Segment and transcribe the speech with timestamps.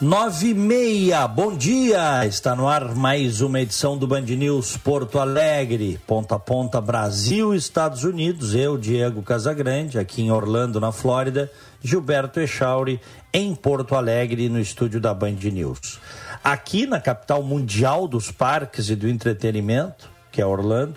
[0.00, 2.24] Nove e meia, bom dia!
[2.24, 7.54] Está no ar mais uma edição do Band News Porto Alegre, ponta a ponta Brasil,
[7.54, 8.54] Estados Unidos.
[8.54, 11.52] Eu, Diego Casagrande, aqui em Orlando, na Flórida.
[11.82, 12.98] Gilberto Echauri,
[13.30, 16.00] em Porto Alegre, no estúdio da Band News.
[16.42, 20.96] Aqui na capital mundial dos parques e do entretenimento, que é Orlando,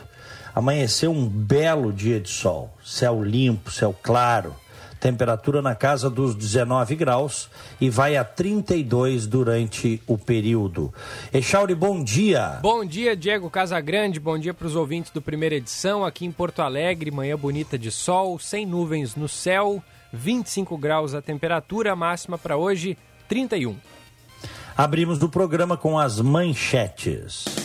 [0.55, 2.73] amanheceu um belo dia de sol.
[2.81, 4.55] Céu limpo, céu claro
[5.03, 7.49] temperatura na casa dos 19 graus
[7.81, 10.93] e vai a 32 durante o período.
[11.33, 12.59] Echauri, bom dia.
[12.61, 16.61] Bom dia, Diego Casagrande, bom dia para os ouvintes do primeira edição aqui em Porto
[16.61, 22.55] Alegre, manhã bonita de sol, sem nuvens no céu, 25 graus a temperatura, máxima para
[22.55, 23.75] hoje 31.
[24.77, 27.62] Abrimos o programa com as manchetes.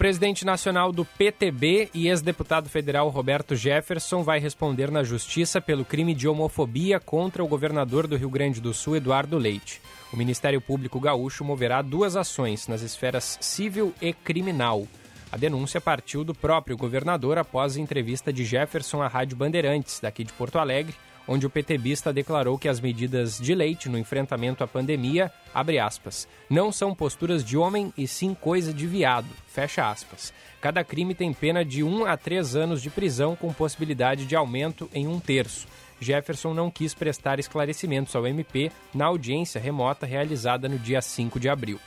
[0.00, 6.14] Presidente nacional do PTB e ex-deputado federal Roberto Jefferson vai responder na justiça pelo crime
[6.14, 9.78] de homofobia contra o governador do Rio Grande do Sul, Eduardo Leite.
[10.10, 14.88] O Ministério Público Gaúcho moverá duas ações nas esferas civil e criminal.
[15.30, 20.32] A denúncia partiu do próprio governador após entrevista de Jefferson à Rádio Bandeirantes, daqui de
[20.32, 20.96] Porto Alegre,
[21.30, 25.30] onde o PTBista declarou que as medidas de leite no enfrentamento à pandemia,
[25.80, 29.28] aspas, não são posturas de homem e sim coisa de viado.
[30.60, 34.90] Cada crime tem pena de um a três anos de prisão com possibilidade de aumento
[34.92, 35.68] em um terço.
[36.00, 41.48] Jefferson não quis prestar esclarecimentos ao MP na audiência remota realizada no dia 5 de
[41.48, 41.78] abril.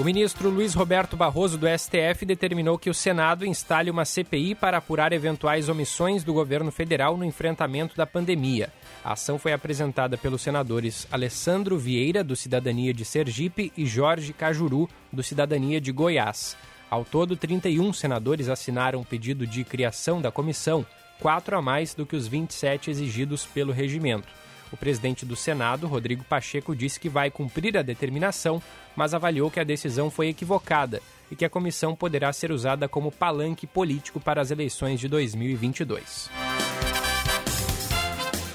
[0.00, 4.78] O ministro Luiz Roberto Barroso do STF determinou que o Senado instale uma CPI para
[4.78, 8.72] apurar eventuais omissões do governo federal no enfrentamento da pandemia.
[9.04, 14.88] A ação foi apresentada pelos senadores Alessandro Vieira, do Cidadania de Sergipe, e Jorge Cajuru,
[15.12, 16.56] do Cidadania de Goiás.
[16.88, 20.86] Ao todo, 31 senadores assinaram o pedido de criação da comissão,
[21.20, 24.39] quatro a mais do que os 27 exigidos pelo regimento.
[24.72, 28.62] O presidente do Senado, Rodrigo Pacheco, disse que vai cumprir a determinação,
[28.94, 33.10] mas avaliou que a decisão foi equivocada e que a comissão poderá ser usada como
[33.10, 36.30] palanque político para as eleições de 2022.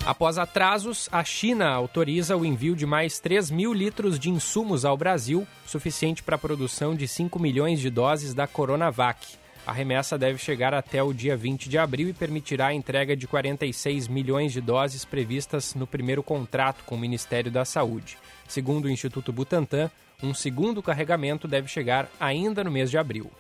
[0.06, 4.96] Após atrasos, a China autoriza o envio de mais 3 mil litros de insumos ao
[4.96, 9.45] Brasil, suficiente para a produção de 5 milhões de doses da Coronavac.
[9.66, 13.26] A remessa deve chegar até o dia 20 de abril e permitirá a entrega de
[13.26, 18.16] 46 milhões de doses previstas no primeiro contrato com o Ministério da Saúde.
[18.48, 19.90] Segundo o Instituto Butantan,
[20.22, 23.32] um segundo carregamento deve chegar ainda no mês de abril.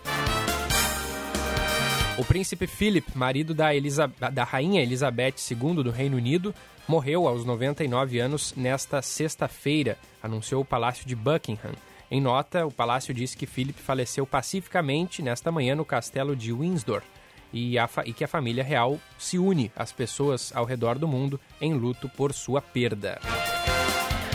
[2.18, 3.69] O príncipe Philip, marido da,
[4.31, 6.56] da rainha Elizabeth II do Reino Unido,
[6.88, 11.74] morreu aos 99 anos nesta sexta-feira, anunciou o Palácio de Buckingham.
[12.09, 17.01] Em nota, o palácio disse que Philip faleceu pacificamente nesta manhã no castelo de Windsor
[17.51, 21.39] e, a, e que a família real se une às pessoas ao redor do mundo
[21.59, 23.19] em luto por sua perda.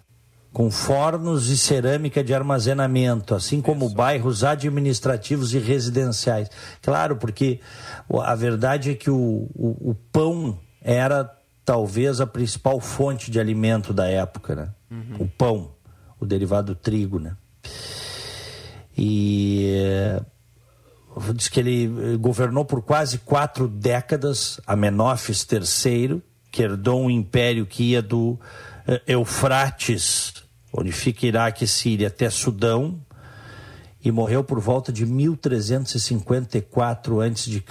[0.55, 3.95] com fornos e cerâmica de armazenamento, assim como Isso.
[3.95, 6.49] bairros administrativos e residenciais.
[6.81, 7.59] Claro, porque
[8.23, 11.29] a verdade é que o, o, o pão era
[11.65, 14.69] talvez a principal fonte de alimento da época, né?
[14.89, 15.25] Uhum.
[15.25, 15.71] O pão,
[16.21, 17.35] o derivado do trigo, né?
[18.97, 20.17] E
[21.35, 27.91] diz que ele governou por quase quatro décadas, Amenófis III, que herdou um império que
[27.91, 28.39] ia do
[28.87, 30.44] eh, Eufrates
[30.77, 32.99] onde fica Iraque Síria, até Sudão,
[34.03, 37.63] e morreu por volta de 1354 a.C.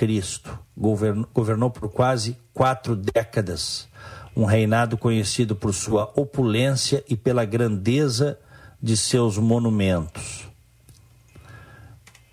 [0.76, 3.86] Governou, governou por quase quatro décadas.
[4.34, 8.36] Um reinado conhecido por sua opulência e pela grandeza
[8.82, 10.48] de seus monumentos.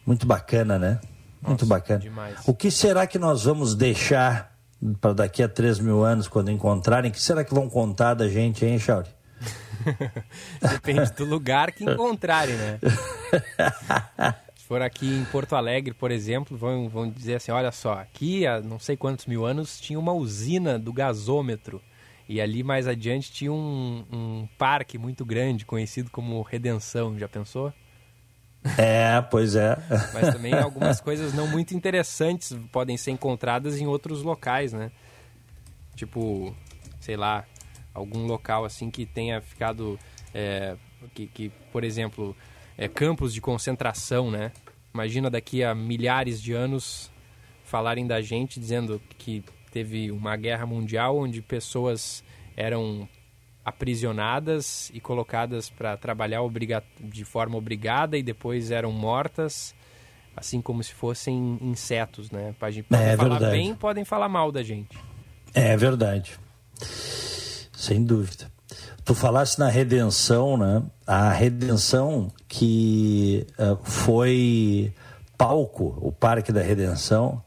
[0.03, 0.99] Muito bacana, né?
[1.41, 1.99] Muito Nossa, bacana.
[1.99, 2.39] Demais.
[2.47, 4.57] O que será que nós vamos deixar
[4.99, 7.11] para daqui a 3 mil anos, quando encontrarem?
[7.11, 9.20] O que será que vão contar da gente, hein, Chauri?
[10.61, 12.79] Depende do lugar que encontrarem, né?
[14.55, 18.45] Se for aqui em Porto Alegre, por exemplo, vão, vão dizer assim: olha só, aqui
[18.45, 21.81] há não sei quantos mil anos tinha uma usina do gasômetro.
[22.29, 27.19] E ali mais adiante tinha um, um parque muito grande, conhecido como Redenção.
[27.19, 27.73] Já pensou?
[28.77, 29.75] É, pois é.
[30.13, 34.91] Mas também algumas coisas não muito interessantes podem ser encontradas em outros locais, né?
[35.95, 36.55] Tipo,
[37.01, 37.45] sei lá,
[37.93, 39.99] algum local assim que tenha ficado
[40.33, 40.75] é,
[41.13, 42.35] que, que, por exemplo
[42.77, 44.51] é, campos de concentração né?
[44.93, 47.11] Imagina daqui a milhares de anos
[47.63, 52.23] falarem da gente dizendo que teve uma guerra mundial onde pessoas
[52.57, 53.07] eram
[53.63, 56.41] aprisionadas e colocadas para trabalhar
[56.99, 59.75] de forma obrigada e depois eram mortas
[60.35, 62.55] assim como se fossem insetos né?
[62.59, 63.51] Podem é, falar verdade.
[63.51, 64.97] bem podem falar mal da gente.
[65.53, 66.39] É verdade
[67.81, 68.51] sem dúvida.
[69.03, 70.83] Tu falaste na redenção, né?
[71.07, 74.93] A redenção que uh, foi
[75.37, 77.43] palco, o Parque da Redenção.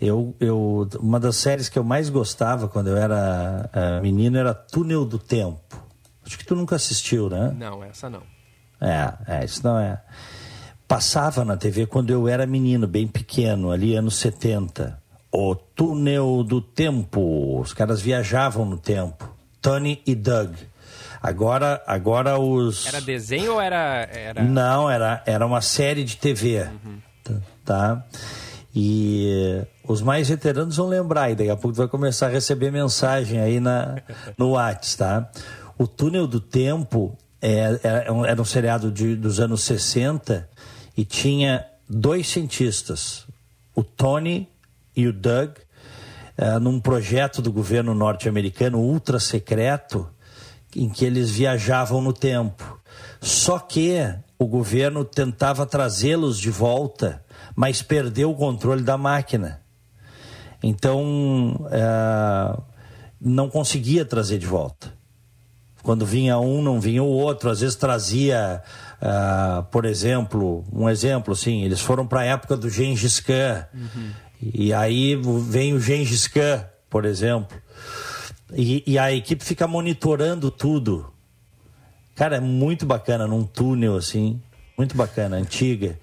[0.00, 4.52] Eu, eu, uma das séries que eu mais gostava quando eu era uh, menino era
[4.52, 5.86] Túnel do Tempo.
[6.26, 7.54] Acho que tu nunca assistiu, né?
[7.56, 8.22] Não, essa não.
[8.80, 10.02] É, é, isso não é.
[10.86, 15.00] Passava na TV quando eu era menino, bem pequeno, ali anos 70.
[15.30, 17.60] O Túnel do Tempo.
[17.60, 19.37] Os caras viajavam no tempo.
[19.60, 20.54] Tony e Doug.
[21.20, 22.86] Agora, agora os.
[22.86, 24.08] Era desenho ou era.
[24.12, 24.42] era...
[24.42, 26.68] Não, era, era uma série de TV.
[26.84, 27.40] Uhum.
[27.64, 28.04] Tá?
[28.74, 33.40] E os mais veteranos vão lembrar, e daqui a pouco vai começar a receber mensagem
[33.40, 33.96] aí na,
[34.36, 35.42] no WhatsApp, tá?
[35.76, 40.48] O Túnel do Tempo é, é, era, um, era um seriado de, dos anos 60
[40.96, 43.26] e tinha dois cientistas,
[43.74, 44.48] o Tony
[44.94, 45.56] e o Doug,
[46.38, 50.08] uh, num projeto do governo norte-americano ultra secreto,
[50.76, 52.78] em que eles viajavam no tempo.
[53.20, 53.98] Só que
[54.38, 57.22] o governo tentava trazê-los de volta,
[57.56, 59.60] mas perdeu o controle da máquina.
[60.62, 62.62] Então, uh,
[63.20, 64.92] não conseguia trazer de volta.
[65.82, 67.50] Quando vinha um, não vinha o outro.
[67.50, 68.62] Às vezes trazia,
[69.00, 73.66] uh, por exemplo, um exemplo assim, eles foram para a época do Gengis Khan.
[73.72, 74.10] Uhum.
[74.40, 77.56] E aí vem o Gengis Khan, por exemplo.
[78.52, 81.12] E, e, a equipe fica monitorando tudo.
[82.14, 84.40] Cara, é muito bacana num túnel assim.
[84.76, 85.98] Muito bacana, antiga.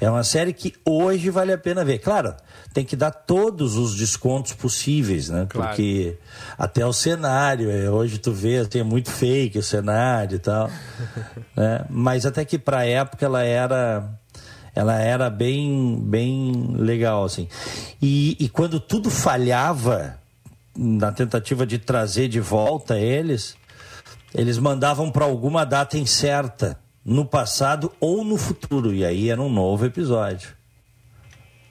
[0.00, 1.98] É uma série que hoje vale a pena ver.
[1.98, 2.34] Claro,
[2.72, 5.46] tem que dar todos os descontos possíveis, né?
[5.48, 5.68] Claro.
[5.68, 6.16] Porque
[6.56, 10.70] até o cenário, é, hoje tu vê, tem muito fake o cenário e tal.
[11.54, 11.84] né?
[11.90, 14.08] Mas até que pra época ela era
[14.74, 17.48] ela era bem, bem legal, assim.
[18.00, 20.18] E, e quando tudo falhava
[20.76, 23.56] na tentativa de trazer de volta eles,
[24.34, 29.50] eles mandavam para alguma data incerta, no passado ou no futuro, e aí era um
[29.50, 30.59] novo episódio.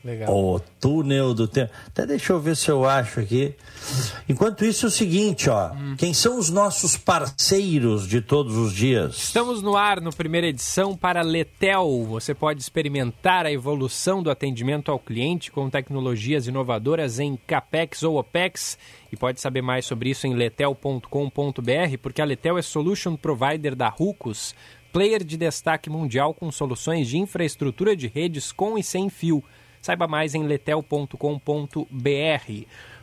[0.03, 0.33] Legal.
[0.33, 1.71] O túnel do tempo.
[1.87, 3.53] Até deixa eu ver se eu acho aqui.
[4.29, 5.73] Enquanto isso, é o seguinte, ó.
[5.73, 5.95] Hum.
[5.97, 9.17] Quem são os nossos parceiros de todos os dias?
[9.17, 12.05] Estamos no ar no primeira edição para Letel.
[12.05, 18.17] Você pode experimentar a evolução do atendimento ao cliente com tecnologias inovadoras em CAPEX ou
[18.17, 18.77] OPEX.
[19.11, 23.89] E pode saber mais sobre isso em letel.com.br, porque a Letel é Solution Provider da
[23.89, 24.55] Rucos,
[24.93, 29.43] player de destaque mundial com soluções de infraestrutura de redes com e sem fio.
[29.81, 31.15] Saiba mais em letel.com.br.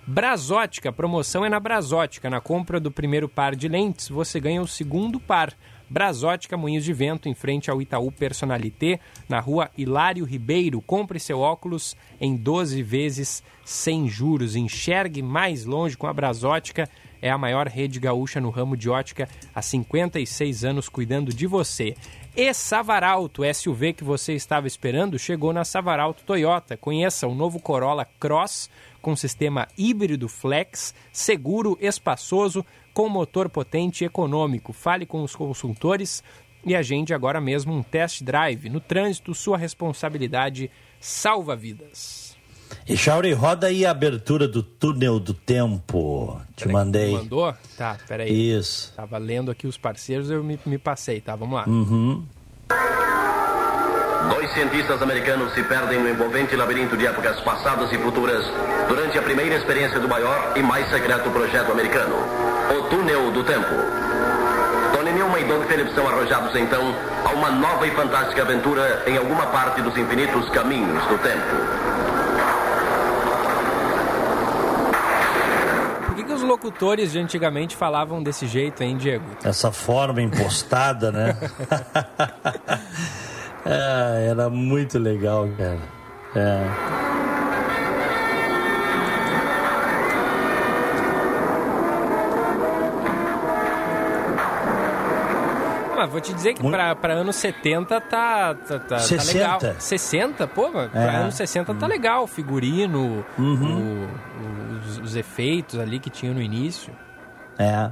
[0.06, 2.30] Brasótica, promoção é na Brasótica.
[2.30, 5.52] Na compra do primeiro par de lentes, você ganha o segundo par.
[5.88, 10.80] Brasótica Moinhos de Vento, em frente ao Itaú Personalité, na rua Hilário Ribeiro.
[10.80, 14.56] Compre seu óculos em 12 vezes sem juros.
[14.56, 16.88] Enxergue mais longe com a Brasótica
[17.20, 21.94] é a maior rede gaúcha no ramo de ótica há 56 anos cuidando de você.
[22.38, 26.76] E Savaralto, SUV que você estava esperando, chegou na Savaralto Toyota.
[26.76, 28.68] Conheça o novo Corolla Cross
[29.00, 32.62] com sistema híbrido flex, seguro, espaçoso,
[32.92, 34.74] com motor potente e econômico.
[34.74, 36.22] Fale com os consultores
[36.62, 38.68] e agende agora mesmo um test drive.
[38.68, 42.25] No trânsito, sua responsabilidade salva vidas.
[42.88, 46.40] E Chauri, roda aí a abertura do túnel do tempo.
[46.54, 47.12] Te Peraí, mandei.
[47.12, 47.54] Mandou?
[47.76, 48.56] Tá, peraí.
[48.56, 48.92] Isso.
[48.94, 51.34] Tava lendo aqui os parceiros, eu me, me passei, tá?
[51.34, 51.64] Vamos lá.
[51.66, 52.24] Uhum.
[54.30, 58.44] Dois cientistas americanos se perdem no envolvente labirinto de épocas passadas e futuras
[58.88, 62.16] durante a primeira experiência do maior e mais secreto projeto americano,
[62.76, 63.74] o Túnel do Tempo.
[64.92, 66.82] Tony Newman e Doug Phillips são arrojados então
[67.24, 71.56] a uma nova e fantástica aventura em alguma parte dos infinitos caminhos do tempo.
[76.06, 79.24] Por que, que os locutores de antigamente falavam desse jeito, hein, Diego?
[79.44, 81.36] Essa forma impostada, né?
[83.64, 85.80] Ah, era muito legal, cara.
[86.34, 87.25] É.
[96.16, 99.22] vou te dizer que Muito- para anos 70 tá, tá, tá, 60.
[99.24, 99.32] tá
[99.66, 99.80] legal.
[99.80, 100.46] 60?
[100.46, 101.16] Pô, para É.
[101.16, 102.24] anos 60 tá legal.
[102.24, 104.06] O figurino, Uhum.
[104.06, 106.92] o- os, os efeitos ali que tinha no início.
[107.58, 107.90] É.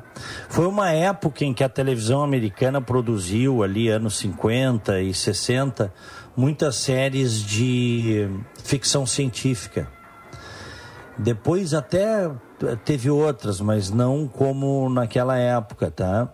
[0.49, 5.93] Foi uma época em que a televisão americana produziu ali, anos 50 e 60,
[6.37, 8.29] muitas séries de
[8.63, 9.89] ficção científica.
[11.17, 12.31] Depois até
[12.85, 16.29] teve outras, mas não como naquela época, tá?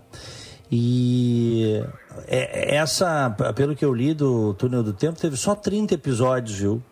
[0.70, 1.82] E
[2.28, 6.82] é- essa, pelo que eu li do Túnel do Tempo, teve só 30 episódios, viu?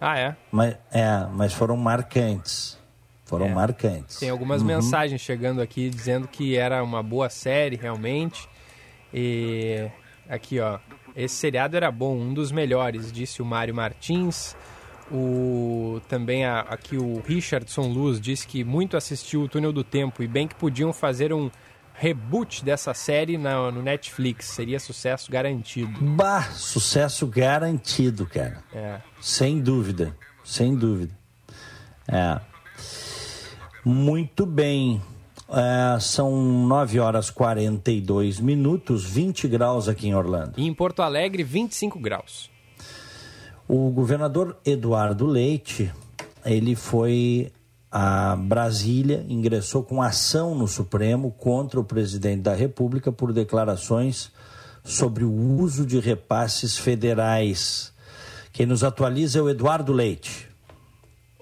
[0.00, 0.36] Ah, é?
[0.50, 2.78] Mas, é, mas foram marcantes.
[3.24, 3.54] Foram É.
[3.54, 4.18] marcantes.
[4.18, 8.48] Tem algumas mensagens chegando aqui dizendo que era uma boa série, realmente.
[9.12, 9.86] E
[10.28, 10.78] aqui, ó.
[11.14, 14.54] Esse seriado era bom, um dos melhores, disse o Mário Martins.
[15.10, 20.22] O, também a- aqui o Richardson Luz disse que muito assistiu o Túnel do Tempo
[20.22, 21.50] e bem que podiam fazer um
[21.98, 24.46] reboot dessa série na- no Netflix.
[24.46, 25.98] Seria sucesso garantido.
[26.00, 28.62] Bah, sucesso garantido, cara.
[28.74, 29.00] É.
[29.20, 31.12] Sem dúvida, sem dúvida.
[32.08, 32.40] É.
[33.84, 35.00] Muito bem.
[35.48, 40.54] É, são 9 horas 42 minutos, 20 graus aqui em Orlando.
[40.56, 42.50] E em Porto Alegre, 25 graus.
[43.68, 45.92] O governador Eduardo Leite,
[46.44, 47.52] ele foi
[47.98, 54.30] a Brasília, ingressou com ação no Supremo contra o presidente da República por declarações
[54.84, 57.94] sobre o uso de repasses federais.
[58.52, 60.46] Quem nos atualiza é o Eduardo Leite.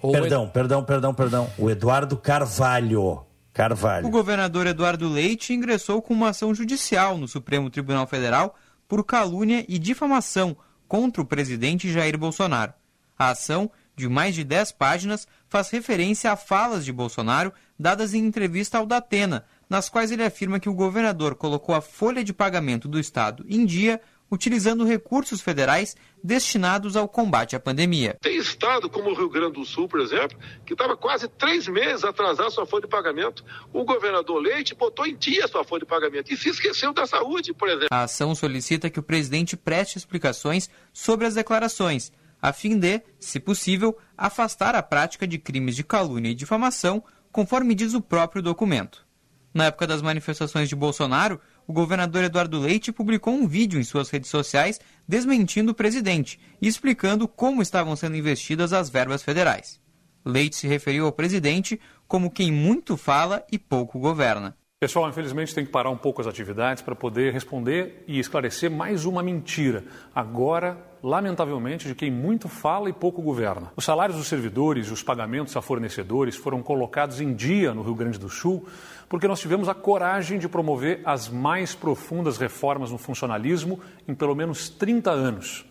[0.00, 1.50] Ou Perdão, perdão, perdão, perdão.
[1.58, 3.24] O Eduardo Carvalho.
[3.52, 4.06] Carvalho.
[4.06, 8.54] O governador Eduardo Leite ingressou com uma ação judicial no Supremo Tribunal Federal
[8.86, 10.56] por calúnia e difamação
[10.86, 12.72] contra o presidente Jair Bolsonaro.
[13.18, 18.24] A ação, de mais de 10 páginas, faz referência a falas de Bolsonaro dadas em
[18.24, 22.88] entrevista ao Datena, nas quais ele afirma que o governador colocou a folha de pagamento
[22.88, 28.16] do Estado em dia utilizando recursos federais destinados ao combate à pandemia.
[28.20, 30.36] Tem estado como o Rio Grande do Sul, por exemplo,
[30.66, 33.44] que estava quase três meses atrasado sua folha de pagamento.
[33.72, 37.52] O governador Leite botou em dia sua folha de pagamento e se esqueceu da saúde,
[37.52, 37.88] por exemplo.
[37.90, 42.12] A ação solicita que o presidente preste explicações sobre as declarações,
[42.44, 47.74] a fim de, se possível, afastar a prática de crimes de calúnia e difamação, conforme
[47.74, 49.06] diz o próprio documento.
[49.54, 54.10] Na época das manifestações de Bolsonaro, o governador Eduardo Leite publicou um vídeo em suas
[54.10, 59.80] redes sociais desmentindo o presidente e explicando como estavam sendo investidas as verbas federais.
[60.22, 64.54] Leite se referiu ao presidente como quem muito fala e pouco governa.
[64.78, 69.06] Pessoal, infelizmente tem que parar um pouco as atividades para poder responder e esclarecer mais
[69.06, 69.82] uma mentira.
[70.14, 73.70] Agora, lamentavelmente, de quem muito fala e pouco governa.
[73.76, 77.94] Os salários dos servidores e os pagamentos a fornecedores foram colocados em dia no Rio
[77.94, 78.66] Grande do Sul
[79.06, 84.34] porque nós tivemos a coragem de promover as mais profundas reformas no funcionalismo em pelo
[84.34, 85.66] menos 30 anos.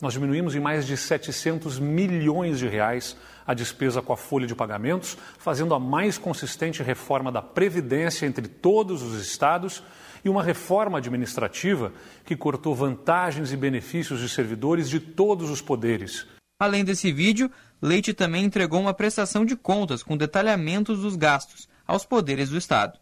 [0.00, 4.54] Nós diminuímos em mais de 700 milhões de reais a despesa com a folha de
[4.54, 9.82] pagamentos, fazendo a mais consistente reforma da Previdência entre todos os estados
[10.24, 11.92] e uma reforma administrativa
[12.24, 16.26] que cortou vantagens e benefícios de servidores de todos os poderes.
[16.60, 17.50] Além desse vídeo,
[17.80, 22.98] Leite também entregou uma prestação de contas com detalhamentos dos gastos aos poderes do Estado.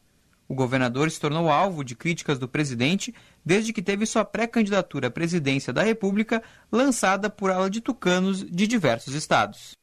[0.49, 5.11] O governador se tornou alvo de críticas do presidente desde que teve sua pré-candidatura à
[5.11, 9.77] presidência da República lançada por ala de tucanos de diversos estados.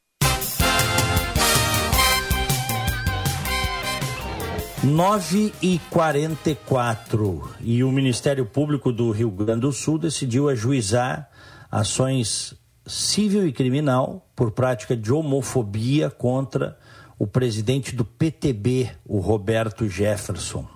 [4.85, 11.27] 9 e 44 e o Ministério Público do Rio Grande do Sul decidiu ajuizar
[11.71, 12.53] ações
[12.85, 16.77] civil e criminal por prática de homofobia contra
[17.17, 20.67] o presidente do PTB, o Roberto Jefferson.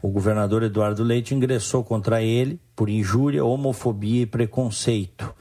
[0.00, 5.34] O governador Eduardo Leite ingressou contra ele por injúria, homofobia e preconceito.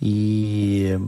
[0.00, 0.98] E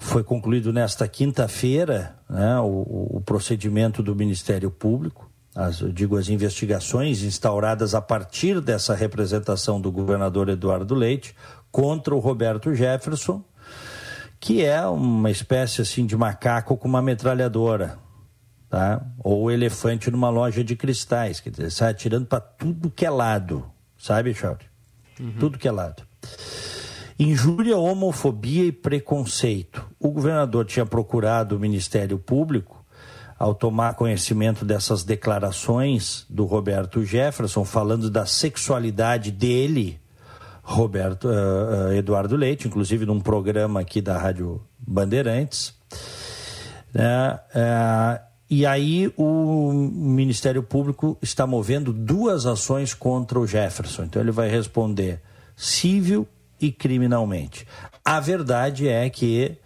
[0.00, 6.30] foi concluído nesta quinta-feira né, o, o, procedimento do Ministério Público, as, eu digo as
[6.30, 11.36] investigações instauradas a partir dessa representação do governador Eduardo Leite
[11.70, 13.44] contra o Roberto Jefferson,
[14.40, 17.98] que é uma espécie assim de macaco com uma metralhadora,
[18.70, 19.04] tá?
[19.22, 24.32] Ou elefante numa loja de cristais, dizer, sai atirando para tudo que é lado, sabe,
[24.32, 24.64] Chauri?
[25.20, 25.34] Uhum.
[25.38, 26.02] Tudo que é lado.
[27.22, 29.86] Injúria, homofobia e preconceito.
[30.00, 32.82] O governador tinha procurado o Ministério Público
[33.38, 40.00] ao tomar conhecimento dessas declarações do Roberto Jefferson falando da sexualidade dele,
[40.62, 45.74] Roberto uh, Eduardo Leite, inclusive num programa aqui da Rádio Bandeirantes.
[46.94, 54.04] Uh, e aí o Ministério Público está movendo duas ações contra o Jefferson.
[54.04, 55.20] Então ele vai responder
[55.54, 56.26] civil
[56.60, 57.66] e criminalmente.
[58.04, 59.56] A verdade é que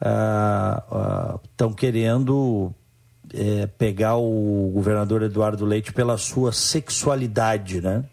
[0.00, 2.72] estão uh, uh, querendo
[3.32, 8.04] é, pegar o governador Eduardo Leite pela sua sexualidade, né?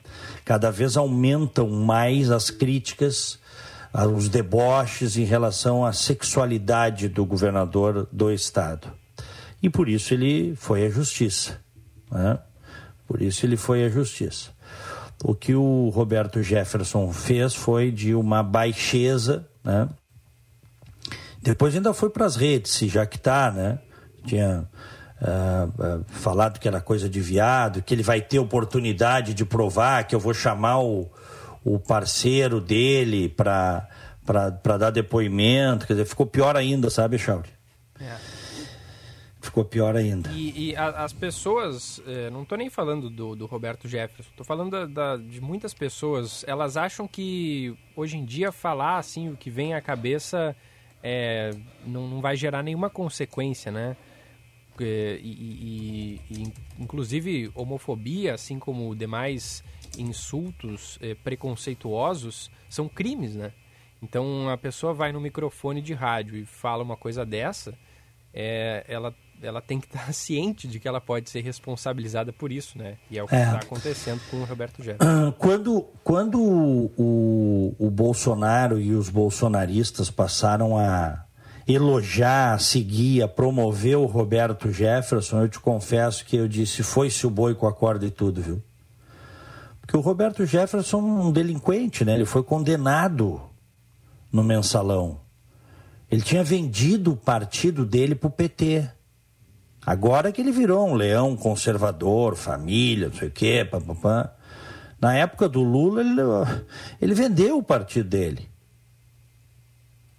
[0.45, 3.39] Cada vez aumentam mais as críticas,
[4.15, 8.91] os deboches em relação à sexualidade do governador do estado.
[9.61, 11.59] E por isso ele foi à justiça.
[12.09, 12.39] Né?
[13.07, 14.49] Por isso ele foi à justiça.
[15.23, 19.87] O que o Roberto Jefferson fez foi de uma baixeza, né?
[21.41, 23.79] Depois ainda foi para as redes, já que está, né?
[24.25, 24.67] Tinha
[25.21, 30.05] uh, uh, falado que era coisa de viado, que ele vai ter oportunidade de provar,
[30.05, 31.09] que eu vou chamar o,
[31.63, 33.87] o parceiro dele para
[34.77, 35.87] dar depoimento.
[35.87, 37.49] Quer dizer, ficou pior ainda, sabe, Chauri?
[37.99, 38.30] É
[39.41, 40.29] ficou pior ainda.
[40.31, 44.45] E, e a, as pessoas, é, não estou nem falando do, do Roberto Jefferson, estou
[44.45, 49.35] falando da, da, de muitas pessoas, elas acham que hoje em dia falar assim o
[49.35, 50.55] que vem à cabeça
[51.03, 51.51] é,
[51.85, 53.97] não, não vai gerar nenhuma consequência, né?
[54.79, 54.81] E,
[55.21, 59.63] e, e, inclusive homofobia, assim como demais
[59.97, 63.51] insultos é, preconceituosos, são crimes, né?
[64.01, 67.77] Então a pessoa vai no microfone de rádio e fala uma coisa dessa,
[68.33, 72.77] é, ela ela tem que estar ciente de que ela pode ser responsabilizada por isso,
[72.77, 72.97] né?
[73.09, 73.57] E é o que está é.
[73.57, 75.29] acontecendo com o Roberto Jefferson.
[75.29, 81.25] Uh, quando quando o, o Bolsonaro e os bolsonaristas passaram a
[81.67, 87.25] elogiar, a seguir, a promover o Roberto Jefferson, eu te confesso que eu disse, foi-se
[87.25, 88.61] o boi com a corda e tudo, viu?
[89.79, 92.15] Porque o Roberto Jefferson é um delinquente, né?
[92.15, 93.41] Ele foi condenado
[94.31, 95.19] no mensalão.
[96.09, 98.89] Ele tinha vendido o partido dele para o PT.
[99.85, 103.67] Agora que ele virou um leão conservador, família, não sei o quê.
[104.99, 106.21] Na época do Lula, ele,
[107.01, 108.47] ele vendeu o partido dele.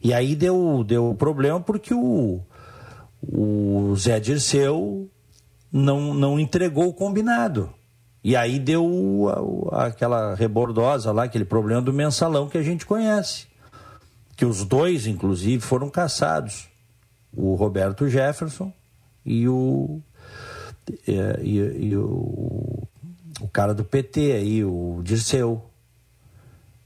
[0.02, 2.40] E aí deu, deu problema porque o,
[3.22, 5.08] o Zé Dirceu
[5.70, 7.72] não, não entregou o combinado.
[8.24, 13.46] E aí deu aquela rebordosa lá, aquele problema do mensalão que a gente conhece.
[14.36, 16.68] Que os dois, inclusive, foram caçados.
[17.32, 18.72] O Roberto Jefferson
[19.24, 20.00] e o,
[21.06, 21.58] é, e,
[21.88, 22.86] e o,
[23.40, 25.64] o cara do PT aí, o Dirceu.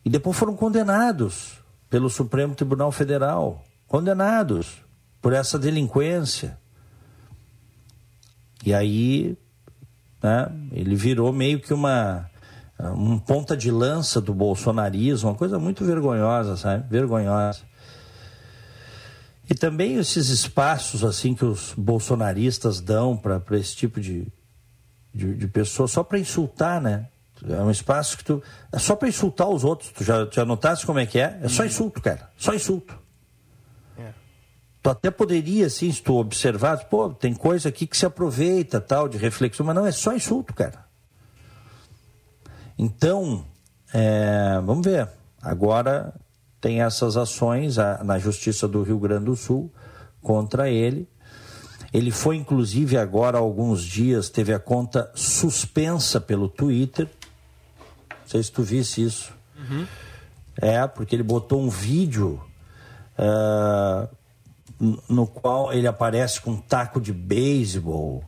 [0.04, 1.58] E depois foram condenados
[1.90, 3.64] pelo Supremo Tribunal Federal.
[3.88, 4.82] Condenados
[5.20, 6.58] por essa delinquência.
[8.64, 9.36] E aí,
[10.22, 12.30] né, ele virou meio que uma
[12.78, 16.86] um ponta de lança do bolsonarismo, uma coisa muito vergonhosa, sabe?
[16.90, 17.62] Vergonhosa.
[19.48, 24.26] E também esses espaços assim que os bolsonaristas dão para esse tipo de,
[25.14, 27.08] de, de pessoa, só para insultar, né?
[27.48, 28.42] É um espaço que tu.
[28.72, 29.90] É só para insultar os outros.
[29.90, 31.38] Tu já, já notaste como é que é?
[31.42, 31.68] É só uhum.
[31.68, 32.30] insulto, cara.
[32.36, 32.98] Só insulto.
[33.98, 34.10] É.
[34.82, 39.08] Tu até poderia, assim, se tu observar, pô, tem coisa aqui que se aproveita, tal,
[39.08, 40.86] de reflexão, mas não, é só insulto, cara.
[42.78, 43.44] Então,
[43.92, 45.08] é, vamos ver.
[45.40, 46.14] Agora
[46.66, 49.72] tem essas ações na Justiça do Rio Grande do Sul
[50.20, 51.08] contra ele.
[51.94, 57.08] Ele foi, inclusive, agora há alguns dias, teve a conta suspensa pelo Twitter.
[58.10, 59.32] Não sei se tu visse isso.
[59.56, 59.86] Uhum.
[60.60, 62.42] É, porque ele botou um vídeo
[63.16, 64.08] uh,
[65.08, 68.24] no qual ele aparece com um taco de beisebol,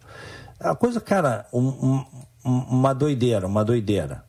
[0.60, 2.04] a coisa, cara, um, um,
[2.44, 4.27] uma doideira, uma doideira.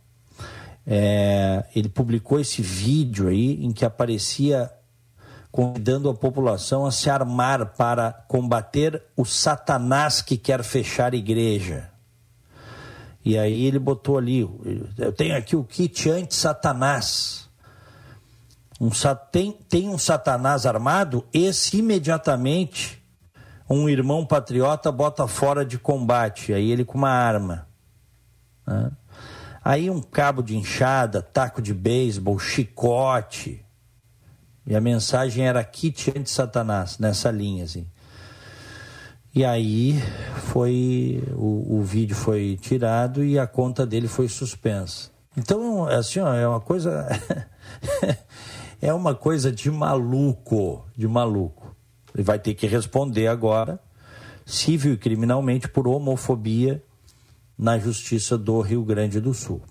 [0.91, 4.71] É, ele publicou esse vídeo aí em que aparecia
[5.51, 11.91] convidando a população a se armar para combater o Satanás que quer fechar igreja.
[13.23, 14.49] E aí ele botou ali,
[14.97, 17.47] eu tenho aqui o kit anti-Satanás.
[18.81, 18.89] Um,
[19.31, 22.99] tem, tem um Satanás armado, esse imediatamente
[23.69, 27.67] um irmão patriota bota fora de combate, aí ele com uma arma.
[28.65, 28.91] Né?
[29.63, 33.65] Aí um cabo de enxada, taco de beisebol, chicote.
[34.65, 37.87] E a mensagem era kit anti-Satanás, nessa linha, assim.
[39.33, 40.01] E aí
[40.51, 45.11] foi o, o, vídeo foi tirado e a conta dele foi suspensa.
[45.37, 47.07] Então, assim, ó, é uma coisa
[48.81, 51.75] é uma coisa de maluco, de maluco.
[52.13, 53.79] Ele vai ter que responder agora,
[54.45, 56.83] civil e criminalmente, por homofobia
[57.59, 59.61] na Justiça do Rio Grande do Sul.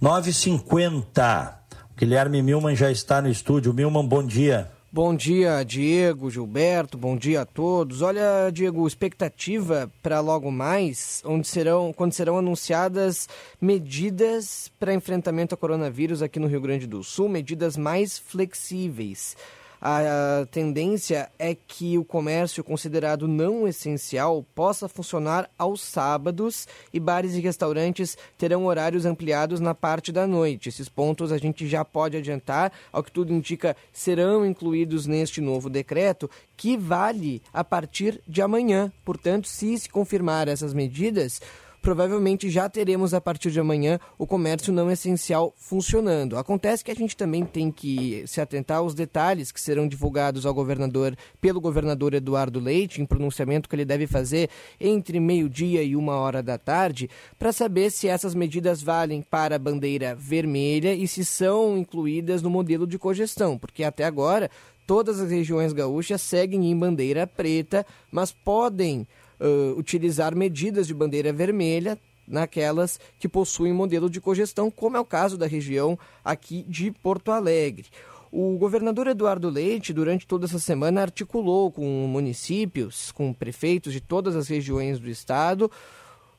[0.00, 1.54] 9h50.
[1.90, 3.74] O Guilherme Milman já está no estúdio.
[3.74, 4.70] Milman, bom dia.
[4.90, 8.00] Bom dia, Diego, Gilberto, bom dia a todos.
[8.00, 13.28] Olha, Diego, expectativa para logo mais, onde serão, quando serão anunciadas
[13.60, 19.36] medidas para enfrentamento ao coronavírus aqui no Rio Grande do Sul, medidas mais flexíveis
[19.80, 27.34] a tendência é que o comércio considerado não essencial possa funcionar aos sábados e bares
[27.34, 30.68] e restaurantes terão horários ampliados na parte da noite.
[30.68, 35.70] Esses pontos a gente já pode adiantar, ao que tudo indica, serão incluídos neste novo
[35.70, 38.92] decreto, que vale a partir de amanhã.
[39.04, 41.40] Portanto, se se confirmar essas medidas,
[41.80, 46.36] provavelmente já teremos a partir de amanhã o comércio não essencial funcionando.
[46.36, 50.54] Acontece que a gente também tem que se atentar aos detalhes que serão divulgados ao
[50.54, 56.16] governador pelo governador Eduardo Leite, em pronunciamento que ele deve fazer entre meio-dia e uma
[56.16, 61.24] hora da tarde, para saber se essas medidas valem para a bandeira vermelha e se
[61.24, 64.50] são incluídas no modelo de cogestão, porque até agora
[64.86, 69.06] todas as regiões gaúchas seguem em bandeira preta, mas podem
[69.40, 75.04] uh, utilizar medidas de bandeira vermelha naquelas que possuem modelo de cogestão, como é o
[75.04, 77.86] caso da região aqui de Porto Alegre.
[78.30, 84.36] O governador Eduardo Leite, durante toda essa semana, articulou com municípios, com prefeitos de todas
[84.36, 85.70] as regiões do estado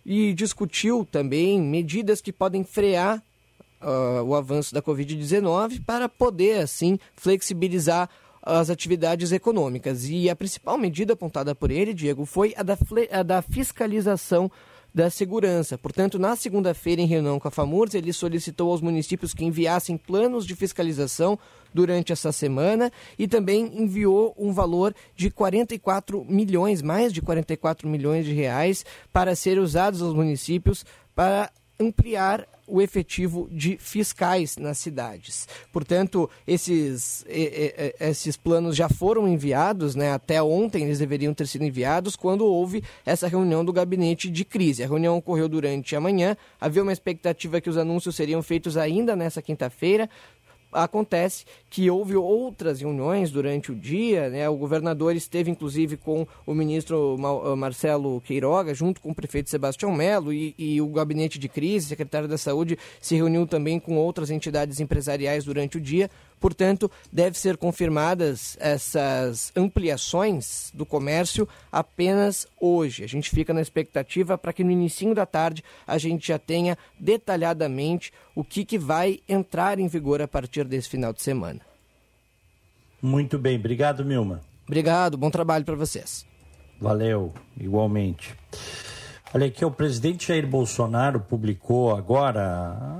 [0.05, 3.23] e discutiu também medidas que podem frear
[3.81, 8.07] uh, o avanço da Covid-19 para poder, assim, flexibilizar
[8.41, 10.05] as atividades econômicas.
[10.09, 12.77] E a principal medida apontada por ele, Diego, foi a da,
[13.11, 14.51] a da fiscalização
[14.93, 15.77] da segurança.
[15.77, 20.45] Portanto, na segunda-feira, em reunião com a FAMURS, ele solicitou aos municípios que enviassem planos
[20.45, 21.37] de fiscalização
[21.73, 28.25] durante essa semana e também enviou um valor de 44 milhões, mais de 44 milhões
[28.25, 30.83] de reais, para ser usados aos municípios
[31.15, 35.47] para ampliar o efetivo de fiscais nas cidades.
[35.71, 37.25] Portanto, esses,
[37.99, 40.11] esses planos já foram enviados, né?
[40.11, 44.83] até ontem eles deveriam ter sido enviados, quando houve essa reunião do gabinete de crise.
[44.83, 49.15] A reunião ocorreu durante a manhã, havia uma expectativa que os anúncios seriam feitos ainda
[49.15, 50.09] nessa quinta-feira,
[50.71, 54.47] Acontece que houve outras reuniões durante o dia, né?
[54.47, 59.91] O governador esteve inclusive com o ministro eh, Marcelo Queiroga, junto com o prefeito Sebastião
[59.91, 64.29] Melo e, e o gabinete de crise, secretário da Saúde, se reuniu também com outras
[64.29, 73.03] entidades empresariais durante o dia Portanto, deve ser confirmadas essas ampliações do comércio apenas hoje.
[73.03, 76.77] A gente fica na expectativa para que no início da tarde a gente já tenha
[76.99, 81.61] detalhadamente o que, que vai entrar em vigor a partir desse final de semana.
[83.01, 84.41] Muito bem, obrigado, Milma.
[84.67, 86.25] Obrigado, bom trabalho para vocês.
[86.79, 88.35] Valeu, igualmente.
[89.31, 92.99] Olha aqui, o presidente Jair Bolsonaro publicou agora,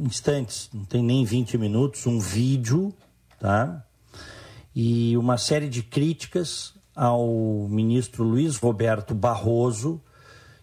[0.00, 2.92] instantes, não tem nem 20 minutos, um vídeo,
[3.38, 3.84] tá?
[4.74, 10.02] E uma série de críticas ao ministro Luiz Roberto Barroso,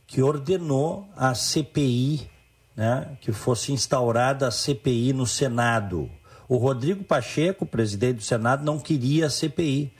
[0.06, 2.30] que ordenou a CPI,
[2.75, 6.12] né, que fosse instaurada a CPI no Senado.
[6.45, 9.93] O Rodrigo Pacheco, presidente do Senado, não queria a CPI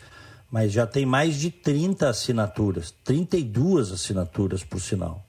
[0.52, 5.26] mas já tem mais de 30 assinaturas, 32 assinaturas, por sinal.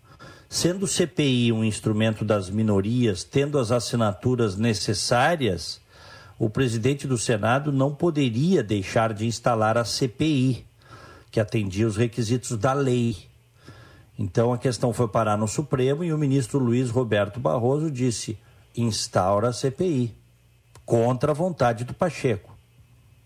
[0.48, 5.80] Sendo o CPI um instrumento das minorias, tendo as assinaturas necessárias,
[6.38, 10.64] o presidente do Senado não poderia deixar de instalar a CPI,
[11.30, 13.16] que atendia os requisitos da lei.
[14.18, 18.38] Então a questão foi parar no Supremo e o ministro Luiz Roberto Barroso disse:
[18.76, 20.14] instaura a CPI,
[20.84, 22.56] contra a vontade do Pacheco.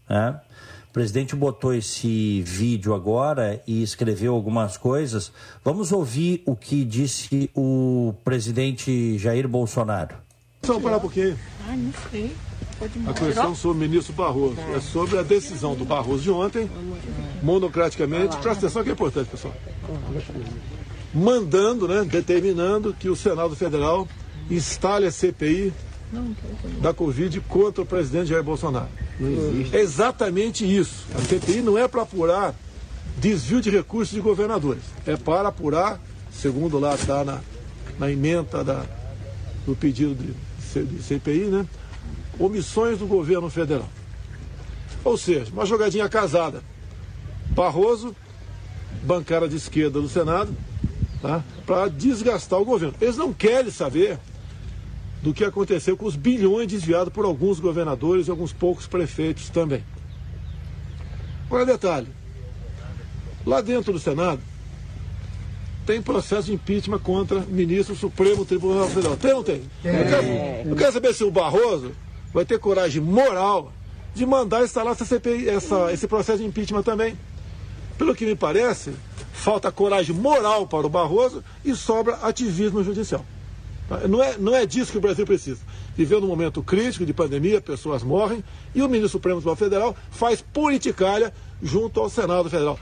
[0.09, 0.41] Né?
[0.91, 5.31] O presidente botou esse vídeo agora e escreveu algumas coisas.
[5.65, 10.17] Vamos ouvir o que disse o presidente Jair Bolsonaro.
[10.65, 11.39] Só parar um pouquinho.
[11.69, 12.33] Ah, não sei.
[13.07, 14.57] A questão sobre o ministro Barroso.
[14.75, 16.69] É sobre a decisão do Barroso de ontem,
[17.41, 18.37] monocraticamente.
[18.39, 19.55] Presta atenção que é importante, pessoal.
[21.15, 24.09] Mandando, né, determinando que o Senado Federal
[24.51, 25.73] instale a CPI
[26.81, 28.89] da Covid contra o presidente Jair Bolsonaro.
[29.73, 31.07] É exatamente isso.
[31.15, 32.55] A CPI não é para apurar
[33.19, 34.83] desvio de recursos de governadores.
[35.07, 36.01] É para apurar,
[36.33, 37.41] segundo lá está na,
[37.99, 38.85] na emenda da,
[39.67, 41.67] do pedido de, de CPI, né?
[42.39, 43.89] Omissões do governo federal.
[45.05, 46.63] Ou seja, uma jogadinha casada.
[47.51, 48.17] Barroso,
[49.03, 50.55] bancada de esquerda do Senado,
[51.21, 51.45] tá?
[51.67, 52.95] para desgastar o governo.
[53.01, 54.19] Eles não querem saber
[55.23, 59.85] do que aconteceu com os bilhões desviados por alguns governadores e alguns poucos prefeitos também.
[61.47, 62.09] Agora, detalhe:
[63.45, 64.41] lá dentro do Senado
[65.85, 69.17] tem processo de impeachment contra ministro do Supremo Tribunal Federal.
[69.17, 69.63] Tem ou não tem?
[69.85, 70.27] Eu quero,
[70.71, 71.93] eu quero saber se o Barroso
[72.33, 73.73] vai ter coragem moral
[74.15, 77.19] de mandar instalar essa CPI, essa, esse processo de impeachment também.
[77.99, 78.93] Pelo que me parece,
[79.33, 83.25] falta coragem moral para o Barroso e sobra ativismo judicial.
[84.09, 85.61] Não é, não é disso que o Brasil precisa.
[85.97, 90.41] Viveu num momento crítico de pandemia, pessoas morrem, e o ministro Supremo Tribunal Federal faz
[90.41, 92.79] politicalha junto ao Senado Federal.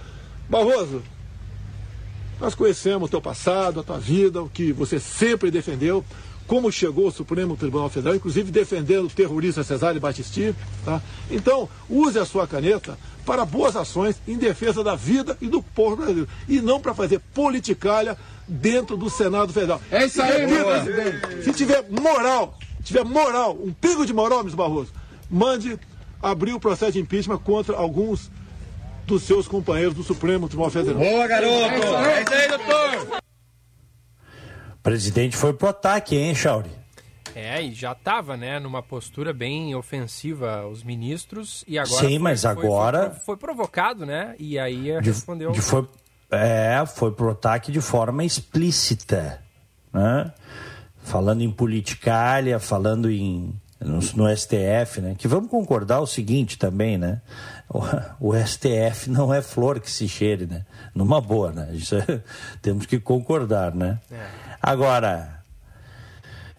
[0.49, 1.03] Barroso,
[2.39, 6.05] nós conhecemos o teu passado, a tua vida, o que você sempre defendeu,
[6.49, 10.55] como chegou ao Supremo Tribunal Federal, inclusive defendendo o terrorista Cesare Battisti.
[10.83, 11.01] Tá?
[11.31, 15.97] Então, use a sua caneta para boas ações em defesa da vida e do povo
[15.97, 16.29] brasileiro.
[16.49, 18.17] E não para fazer politicalha
[18.49, 19.81] dentro do Senado Federal.
[19.91, 21.45] É isso aí, meu presidente.
[21.45, 24.57] Se tiver moral, tiver moral, um pingo de moral, Mr.
[24.57, 24.91] Barroso,
[25.31, 25.79] mande
[26.23, 28.31] abrir o processo de impeachment contra alguns
[29.07, 30.99] dos seus companheiros do Supremo Tribunal Federal.
[30.99, 31.53] Boa, garoto!
[31.53, 33.28] É isso aí, doutor!
[34.89, 36.71] Presidente foi pro ataque, hein, Chauri?
[37.35, 42.41] É, e já estava, né, numa postura bem ofensiva aos ministros e agora Sim, mas
[42.41, 44.35] foi, agora foi, foi, provocado, né?
[44.39, 45.53] E aí de, respondeu.
[45.53, 45.87] De foi,
[46.31, 49.43] é, foi pro ataque de forma explícita,
[49.93, 50.33] né?
[51.03, 55.15] Falando em politicalha, falando em no, no, STF, né?
[55.19, 57.21] Que vamos concordar o seguinte também, né?
[57.69, 60.65] O, o, STF não é flor que se cheire, né?
[60.95, 61.69] Numa boa, né?
[61.75, 62.23] Isso é,
[62.63, 63.99] temos que concordar, né?
[64.11, 64.48] É.
[64.63, 65.43] Agora,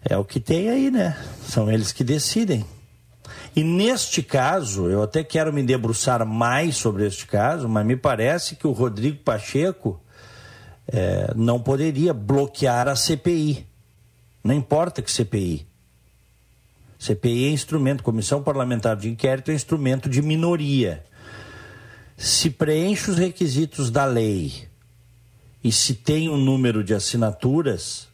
[0.02, 1.16] é o que tem aí, né?
[1.46, 2.64] São eles que decidem.
[3.54, 8.56] E neste caso, eu até quero me debruçar mais sobre este caso, mas me parece
[8.56, 10.00] que o Rodrigo Pacheco
[10.88, 13.66] é, não poderia bloquear a CPI.
[14.42, 15.66] Não importa que CPI.
[16.98, 21.04] CPI é instrumento, Comissão Parlamentar de Inquérito é instrumento de minoria.
[22.16, 24.69] Se preenche os requisitos da lei
[25.62, 28.08] e se tem um número de assinaturas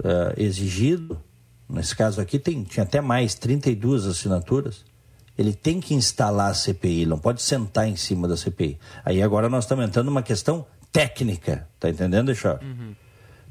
[0.00, 1.20] uh, exigido,
[1.68, 4.84] nesse caso aqui tem, tinha até mais, 32 assinaturas,
[5.38, 8.78] ele tem que instalar a CPI, não pode sentar em cima da CPI.
[9.04, 12.62] Aí agora nós estamos entrando numa questão técnica, tá entendendo, Deixar?
[12.62, 12.94] Uhum.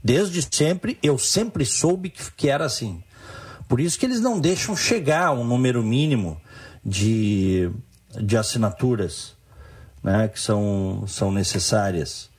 [0.04, 3.04] Desde sempre, eu sempre soube que, que era assim.
[3.68, 6.40] Por isso que eles não deixam chegar um número mínimo
[6.84, 7.72] de,
[8.22, 9.36] de assinaturas
[10.04, 12.30] né, que são, são necessárias.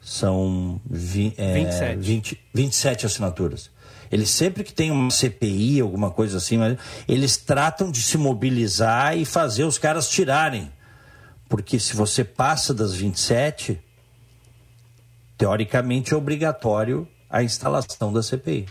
[0.00, 1.96] São vi, é, 27.
[1.98, 3.70] 20, 27 assinaturas.
[4.10, 6.58] Eles sempre que tem uma CPI, alguma coisa assim,
[7.06, 10.72] eles tratam de se mobilizar e fazer os caras tirarem.
[11.48, 13.80] Porque se você passa das 27,
[15.38, 18.66] teoricamente é obrigatório a instalação da CPI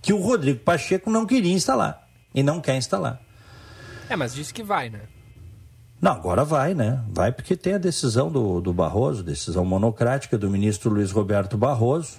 [0.00, 3.20] que o Rodrigo Pacheco não queria instalar e não quer instalar.
[4.08, 5.02] É, mas disse que vai, né?
[6.00, 7.04] Não, agora vai, né?
[7.08, 12.18] Vai porque tem a decisão do, do Barroso, decisão monocrática do ministro Luiz Roberto Barroso,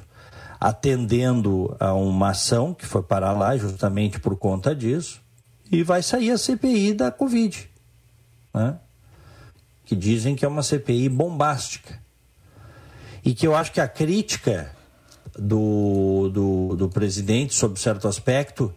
[0.59, 5.19] atendendo a uma ação que foi parar lá justamente por conta disso,
[5.71, 7.67] e vai sair a CPI da Covid,
[8.53, 8.77] né?
[9.83, 11.99] Que dizem que é uma CPI bombástica.
[13.25, 14.71] E que eu acho que a crítica
[15.37, 18.73] do, do, do presidente sob certo aspecto,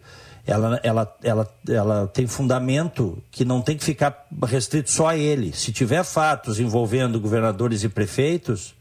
[0.46, 5.52] ela, ela, ela, ela tem fundamento que não tem que ficar restrito só a ele.
[5.52, 8.74] Se tiver fatos envolvendo governadores e prefeitos,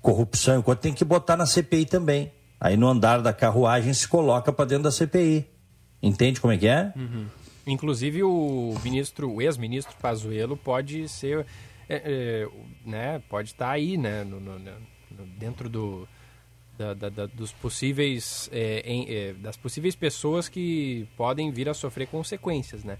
[0.00, 2.32] corrupção, enquanto tem que botar na CPI também.
[2.60, 5.46] Aí no andar da carruagem se coloca para dentro da CPI.
[6.02, 6.92] Entende como é que é?
[6.96, 7.26] Uhum.
[7.66, 11.46] Inclusive o ministro, o ex-ministro Pazuello pode ser,
[11.88, 12.48] é, é,
[12.84, 16.06] né, pode estar tá aí, né, no, no, no, dentro do,
[16.76, 21.74] da, da, da, dos possíveis é, em, é, das possíveis pessoas que podem vir a
[21.74, 22.98] sofrer consequências, né?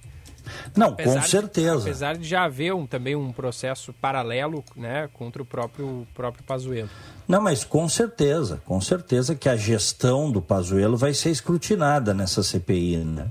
[0.76, 1.76] Não, apesar com certeza.
[1.76, 6.44] De, apesar de já haver um, também um processo paralelo, né, contra o próprio próprio
[6.44, 6.90] Pazuello.
[7.26, 12.42] Não, mas com certeza, com certeza que a gestão do Pazuello vai ser escrutinada nessa
[12.42, 13.30] CPI, né?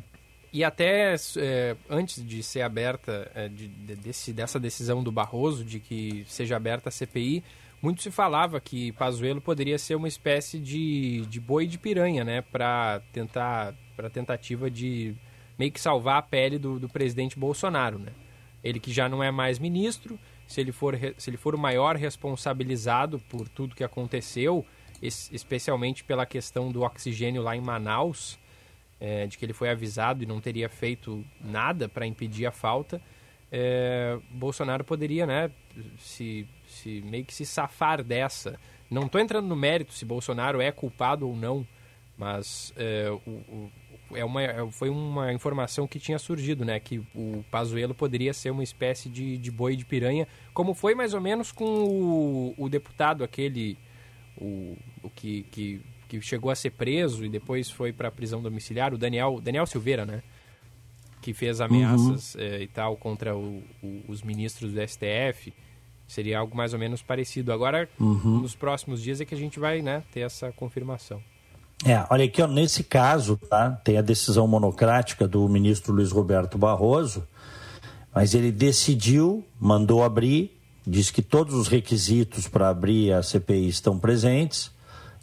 [0.52, 5.66] E até é, antes de ser aberta, é, de, de, desse, dessa decisão do Barroso
[5.66, 7.44] de que seja aberta a CPI,
[7.84, 12.42] muito se falava que Pazuello poderia ser uma espécie de, de boi de piranha, né?
[12.42, 15.14] Para tentar, para tentativa de
[15.60, 18.14] meio que salvar a pele do, do presidente Bolsonaro, né?
[18.64, 20.18] Ele que já não é mais ministro,
[20.48, 24.66] se ele for, se ele for o maior responsabilizado por tudo que aconteceu,
[25.02, 28.40] especialmente pela questão do oxigênio lá em Manaus,
[28.98, 33.02] é, de que ele foi avisado e não teria feito nada para impedir a falta,
[33.52, 35.52] é, Bolsonaro poderia, né,
[36.00, 36.48] se,
[36.84, 38.60] se meio que se safar dessa.
[38.90, 41.66] Não estou entrando no mérito se Bolsonaro é culpado ou não,
[42.18, 43.72] mas é, o, o
[44.16, 46.80] é uma, é, foi uma informação que tinha surgido, né?
[46.80, 51.14] Que o Pazuello poderia ser uma espécie de, de boi de piranha, como foi mais
[51.14, 53.78] ou menos com o, o deputado aquele,
[54.38, 58.42] o, o que, que, que chegou a ser preso e depois foi para a prisão
[58.42, 60.22] domiciliar, o Daniel, Daniel Silveira, né?
[61.22, 62.42] Que fez ameaças uhum.
[62.42, 65.54] é, e tal contra o, o, os ministros do STF.
[66.08, 67.52] Seria algo mais ou menos parecido.
[67.52, 68.42] Agora, uhum.
[68.42, 71.22] nos próximos dias é que a gente vai né, ter essa confirmação.
[71.86, 76.58] É, olha aqui, ó, nesse caso, tá, tem a decisão monocrática do ministro Luiz Roberto
[76.58, 77.28] Barroso,
[78.14, 84.00] mas ele decidiu, mandou abrir, diz que todos os requisitos para abrir a CPI estão
[84.00, 84.72] presentes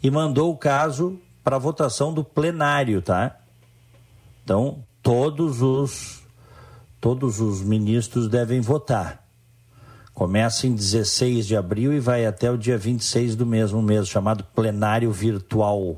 [0.03, 3.39] e mandou o caso para votação do plenário, tá?
[4.43, 6.21] Então, todos os
[6.99, 9.27] todos os ministros devem votar.
[10.21, 14.43] Começa em 16 de abril e vai até o dia 26 do mesmo mês, chamado
[14.53, 15.97] plenário virtual.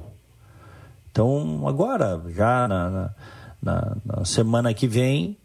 [1.11, 3.13] Então, agora, já na,
[3.61, 5.35] na, na, semana que vem,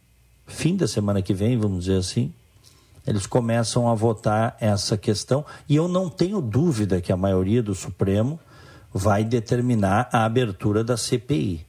[0.47, 2.33] fim da semana que vem, vamos dizer assim,
[3.05, 5.45] eles começam a votar essa questão.
[5.69, 8.39] E eu não tenho dúvida que a maioria do Supremo
[8.95, 11.67] vai determinar a abertura da CPI.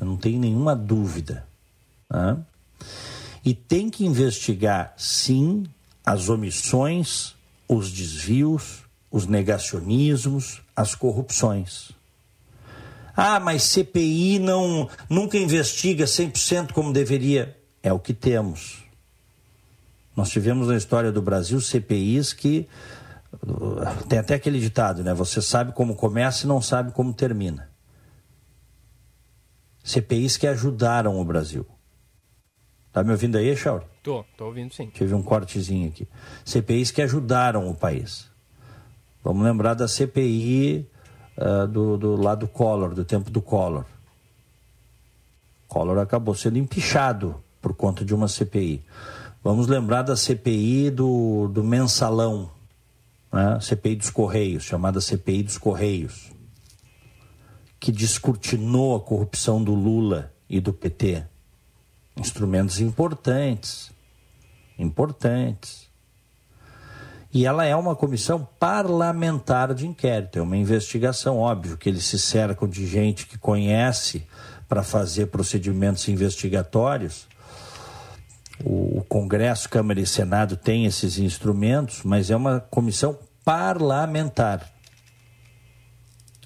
[0.00, 1.44] Eu não tenho nenhuma dúvida.
[2.08, 2.36] Né?
[3.44, 5.64] E tem que investigar, sim,
[6.04, 7.34] as omissões,
[7.66, 11.92] os desvios, os negacionismos, as corrupções.
[13.16, 17.56] Ah, mas CPI não nunca investiga 100% como deveria.
[17.82, 18.82] É o que temos.
[20.16, 22.68] Nós tivemos na história do Brasil CPIs que
[23.32, 25.14] uh, tem até aquele ditado, né?
[25.14, 27.68] Você sabe como começa e não sabe como termina.
[29.84, 31.66] CPIs que ajudaram o Brasil.
[32.92, 33.84] Tá me ouvindo aí, Chauri?
[34.04, 34.88] Tô, tô ouvindo sim.
[34.88, 36.06] Tive um cortezinho aqui.
[36.44, 38.30] CPIs que ajudaram o país.
[39.24, 40.86] Vamos lembrar da CPI
[41.38, 43.86] uh, do, do lado Collor, do tempo do Collor.
[45.66, 48.84] Collor acabou sendo empichado por conta de uma CPI.
[49.42, 52.50] Vamos lembrar da CPI do, do mensalão,
[53.32, 53.58] né?
[53.58, 56.30] CPI dos Correios, chamada CPI dos Correios,
[57.80, 61.24] que descortinou a corrupção do Lula e do PT.
[62.18, 63.93] Instrumentos importantes,
[64.78, 65.88] importantes.
[67.32, 72.18] E ela é uma comissão parlamentar de inquérito, é uma investigação, óbvio que eles se
[72.18, 74.24] cercam de gente que conhece
[74.68, 77.26] para fazer procedimentos investigatórios.
[78.64, 84.72] O, Congresso, Câmara e Senado têm esses instrumentos, mas é uma comissão parlamentar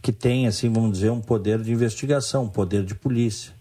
[0.00, 3.52] que tem, assim, vamos dizer, um poder de investigação, um poder de polícia.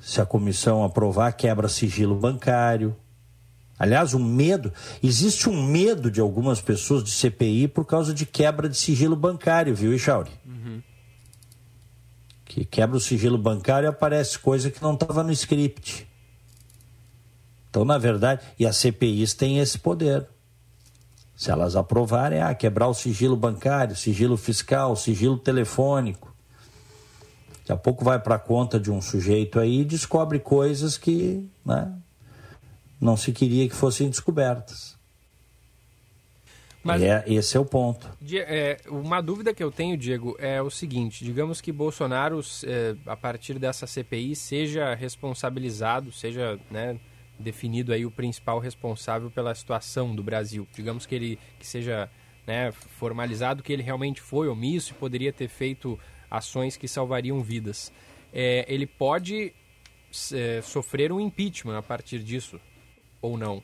[0.00, 2.96] Se a comissão aprovar, quebra sigilo bancário,
[3.78, 8.68] Aliás, o medo, existe um medo de algumas pessoas de CPI por causa de quebra
[8.68, 10.30] de sigilo bancário, viu, Ixauri?
[10.46, 10.82] Uhum.
[12.44, 16.08] Que quebra o sigilo bancário e aparece coisa que não estava no script.
[17.68, 20.26] Então, na verdade, e as CPIs têm esse poder.
[21.36, 26.34] Se elas aprovarem, ah, quebrar o sigilo bancário, sigilo fiscal, sigilo telefônico.
[27.58, 31.50] Daqui a pouco vai para a conta de um sujeito aí e descobre coisas que
[31.62, 31.92] né,
[33.00, 34.96] não se queria que fossem descobertas.
[36.86, 38.08] Mas é, esse é o ponto.
[38.32, 43.16] É, uma dúvida que eu tenho, Diego, é o seguinte: digamos que Bolsonaro, é, a
[43.16, 46.96] partir dessa CPI, seja responsabilizado, seja né,
[47.38, 50.66] definido aí o principal responsável pela situação do Brasil.
[50.72, 52.08] Digamos que ele que seja
[52.46, 55.98] né, formalizado que ele realmente foi omisso e poderia ter feito
[56.30, 57.92] ações que salvariam vidas.
[58.32, 59.52] É, ele pode
[60.32, 62.60] é, sofrer um impeachment a partir disso
[63.26, 63.62] ou não?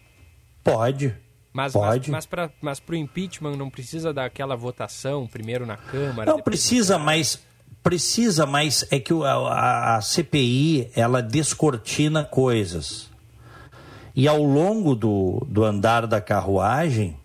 [0.63, 1.15] Pode,
[1.53, 2.11] Mas, Pode.
[2.11, 6.31] Mas, mas, mas para o impeachment não precisa daquela votação primeiro na Câmara?
[6.31, 7.43] Não precisa, mas
[7.83, 13.11] precisa, mas é que a, a, CPI ela descortina coisas.
[14.15, 17.17] E ao longo do, do andar da carruagem,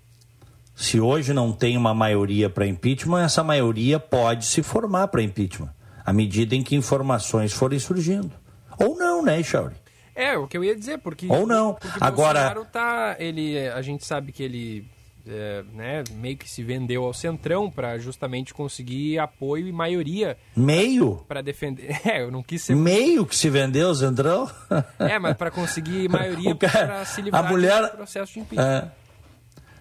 [0.75, 5.69] se hoje não tem uma maioria para impeachment, essa maioria pode se formar para impeachment,
[6.05, 8.31] à medida em que informações forem surgindo.
[8.79, 9.75] Ou não, né, Chauri?
[10.17, 11.27] É, o que eu ia dizer, porque.
[11.29, 11.75] Ou não.
[11.75, 12.39] Porque Agora.
[12.39, 13.15] Bolsonaro tá.
[13.19, 14.89] Ele, a gente sabe que ele.
[15.29, 20.37] É, né, meio que se vendeu ao centrão para justamente conseguir apoio e maioria.
[20.55, 21.23] Meio?
[21.27, 21.99] Para defender.
[22.07, 22.75] É, eu não quis ser.
[22.75, 24.49] Meio que se vendeu ao centrão?
[24.97, 28.65] É, mas para conseguir maioria para se livrar a mulher, do processo de impeachment.
[28.65, 28.91] É,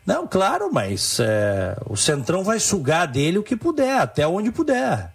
[0.05, 5.15] não, claro, mas é, o centrão vai sugar dele o que puder, até onde puder.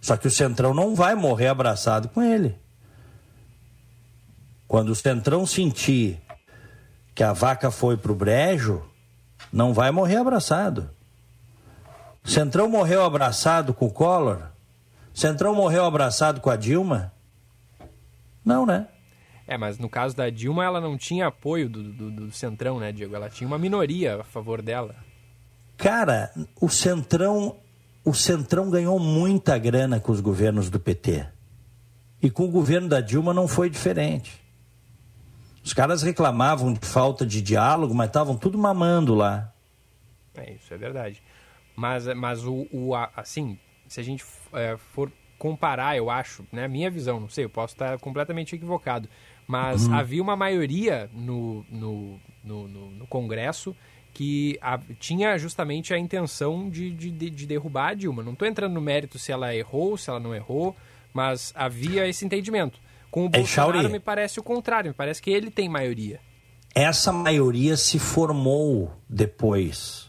[0.00, 2.58] Só que o centrão não vai morrer abraçado com ele.
[4.70, 6.22] Quando o Centrão sentir
[7.12, 8.80] que a vaca foi pro brejo,
[9.52, 10.88] não vai morrer abraçado.
[12.22, 14.42] Centrão morreu abraçado com o Collor?
[15.12, 17.12] Centrão morreu abraçado com a Dilma?
[18.44, 18.86] Não, né?
[19.44, 22.92] É, mas no caso da Dilma, ela não tinha apoio do, do, do Centrão, né,
[22.92, 23.16] Diego?
[23.16, 24.94] Ela tinha uma minoria a favor dela.
[25.76, 27.56] Cara, o Centrão,
[28.04, 31.26] o Centrão ganhou muita grana com os governos do PT.
[32.22, 34.39] E com o governo da Dilma não foi diferente.
[35.70, 39.52] Os caras reclamavam de falta de diálogo, mas estavam tudo mamando lá.
[40.34, 41.22] É, isso é verdade.
[41.76, 43.56] Mas, mas o, o assim,
[43.86, 47.74] se a gente é, for comparar, eu acho, né, minha visão, não sei, eu posso
[47.74, 49.08] estar completamente equivocado,
[49.46, 49.94] mas uhum.
[49.94, 53.72] havia uma maioria no, no, no, no, no Congresso
[54.12, 58.24] que a, tinha justamente a intenção de, de, de derrubar a Dilma.
[58.24, 60.74] Não estou entrando no mérito se ela errou, se ela não errou,
[61.14, 62.80] mas havia esse entendimento.
[63.10, 66.20] Com o é, Bolsonaro me parece o contrário, me parece que ele tem maioria.
[66.74, 70.08] Essa maioria se formou depois.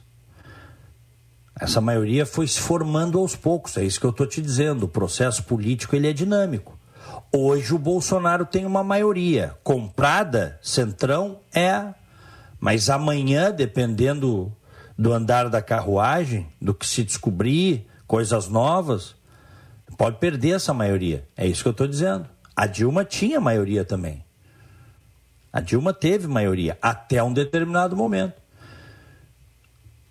[1.60, 4.84] Essa maioria foi se formando aos poucos, é isso que eu estou te dizendo.
[4.84, 6.78] O processo político ele é dinâmico.
[7.34, 9.56] Hoje o Bolsonaro tem uma maioria.
[9.64, 11.94] Comprada, centrão, é.
[12.60, 14.52] Mas amanhã, dependendo
[14.98, 19.16] do andar da carruagem, do que se descobrir, coisas novas,
[19.98, 21.28] pode perder essa maioria.
[21.36, 22.28] É isso que eu estou dizendo.
[22.56, 24.24] A Dilma tinha maioria também.
[25.52, 28.42] A Dilma teve maioria até um determinado momento.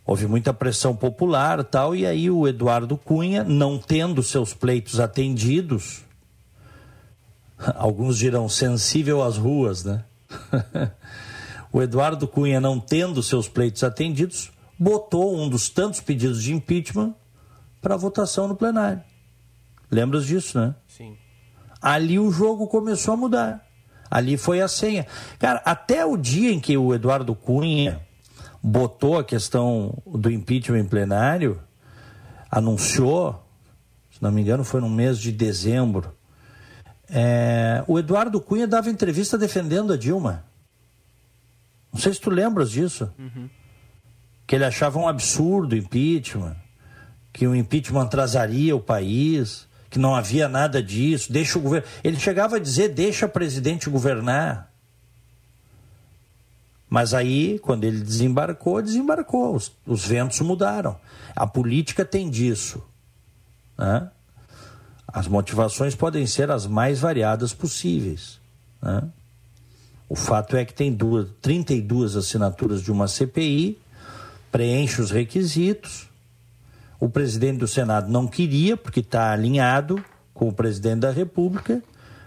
[0.04, 6.02] Houve muita pressão popular tal, e aí o Eduardo Cunha, não tendo seus pleitos atendidos,
[7.76, 10.04] alguns dirão sensível às ruas, né?
[11.72, 17.14] o Eduardo Cunha, não tendo seus pleitos atendidos, botou um dos tantos pedidos de impeachment
[17.80, 19.02] para votação no plenário.
[19.90, 20.74] Lembras disso, né?
[20.88, 21.16] Sim
[21.80, 23.66] ali o jogo começou a mudar.
[24.10, 25.06] Ali foi a senha.
[25.38, 28.00] Cara, até o dia em que o Eduardo Cunha
[28.62, 31.60] botou a questão do impeachment em plenário,
[32.50, 33.46] anunciou,
[34.10, 36.12] se não me engano, foi no mês de dezembro.
[37.08, 40.44] É, o Eduardo Cunha dava entrevista defendendo a Dilma.
[41.92, 43.12] Não sei se tu lembras disso.
[43.18, 43.48] Uhum.
[44.46, 46.56] Que ele achava um absurdo o impeachment,
[47.32, 51.86] que o impeachment atrasaria o país que não havia nada disso, deixa o governo.
[52.02, 54.70] Ele chegava a dizer: deixa o presidente governar.
[56.88, 59.54] Mas aí, quando ele desembarcou, desembarcou.
[59.54, 60.96] Os, os ventos mudaram.
[61.36, 62.82] A política tem disso.
[63.78, 64.10] Né?
[65.06, 68.40] As motivações podem ser as mais variadas possíveis.
[68.82, 69.02] Né?
[70.08, 73.78] O fato é que tem duas, 32 assinaturas de uma CPI,
[74.50, 76.09] preenche os requisitos,
[77.00, 81.82] o presidente do Senado não queria, porque está alinhado com o presidente da República,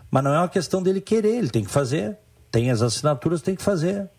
[0.09, 2.17] mas não é uma questão dele querer, ele tem que fazer.
[2.51, 4.09] Tem as assinaturas, tem que fazer.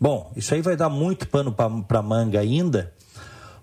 [0.00, 2.92] Bom, isso aí vai dar muito pano para manga ainda,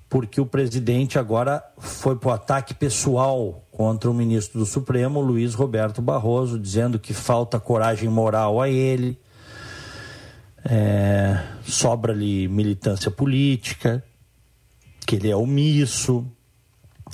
[0.09, 5.53] porque o presidente agora foi para o ataque pessoal contra o ministro do Supremo, Luiz
[5.53, 9.19] Roberto Barroso, dizendo que falta coragem moral a ele,
[10.63, 14.03] é, sobra-lhe militância política
[15.09, 16.23] que ele é omisso,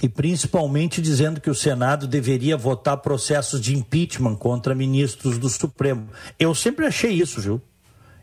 [0.03, 6.09] e principalmente dizendo que o Senado deveria votar processos de impeachment contra ministros do Supremo.
[6.37, 7.61] Eu sempre achei isso, viu?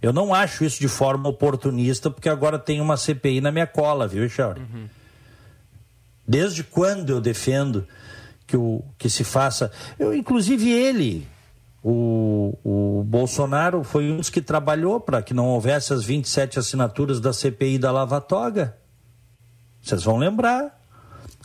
[0.02, 4.06] Eu não acho isso de forma oportunista, porque agora tem uma CPI na minha cola,
[4.06, 4.60] viu, Chauri?
[4.60, 4.84] Uhum.
[6.28, 7.86] Desde quando eu defendo
[8.46, 9.72] que, o, que se faça.
[9.98, 11.26] Eu, inclusive ele,
[11.82, 17.20] o, o Bolsonaro, foi um dos que trabalhou para que não houvesse as 27 assinaturas
[17.20, 18.81] da CPI da Lava Toga.
[19.82, 20.80] Vocês vão lembrar.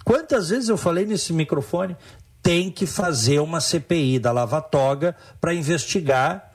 [0.03, 1.97] Quantas vezes eu falei nesse microfone?
[2.41, 6.53] Tem que fazer uma CPI da Lava Toga para investigar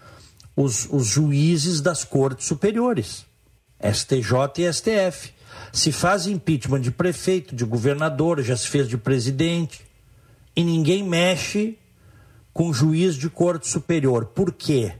[0.57, 3.27] os, os juízes das cortes superiores,
[3.81, 5.33] STJ e STF.
[5.73, 9.83] Se faz impeachment de prefeito, de governador, já se fez de presidente,
[10.55, 11.79] e ninguém mexe
[12.53, 14.27] com juiz de corte superior.
[14.27, 14.93] Por quê?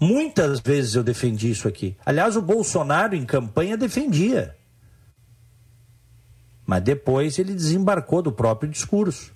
[0.00, 1.96] Muitas vezes eu defendi isso aqui.
[2.04, 4.57] Aliás, o Bolsonaro em campanha defendia.
[6.68, 9.32] Mas depois ele desembarcou do próprio discurso.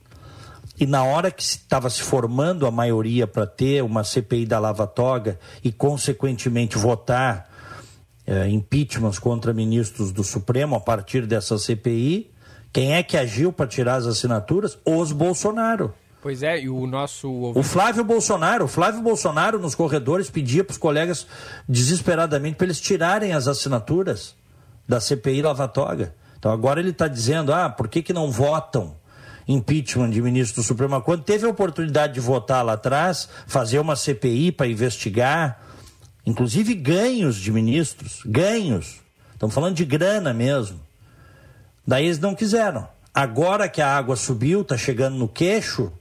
[0.78, 4.86] E na hora que estava se formando a maioria para ter uma CPI da Lava
[4.86, 7.50] Toga e, consequentemente, votar
[8.26, 12.30] é, impeachments contra ministros do Supremo a partir dessa CPI,
[12.70, 14.78] quem é que agiu para tirar as assinaturas?
[14.84, 15.94] Os Bolsonaro.
[16.20, 17.30] Pois é, e o nosso.
[17.30, 21.26] O Flávio Bolsonaro, o Flávio Bolsonaro nos corredores pedia para os colegas
[21.66, 24.34] desesperadamente para eles tirarem as assinaturas
[24.86, 26.14] da CPI Lava Toga.
[26.42, 28.96] Então agora ele está dizendo: ah, por que, que não votam
[29.46, 31.00] impeachment de ministro do Supremo?
[31.00, 35.62] Quando teve a oportunidade de votar lá atrás, fazer uma CPI para investigar,
[36.26, 38.96] inclusive ganhos de ministros, ganhos.
[39.32, 40.80] Estamos falando de grana mesmo.
[41.86, 42.88] Daí eles não quiseram.
[43.14, 45.92] Agora que a água subiu, está chegando no queixo,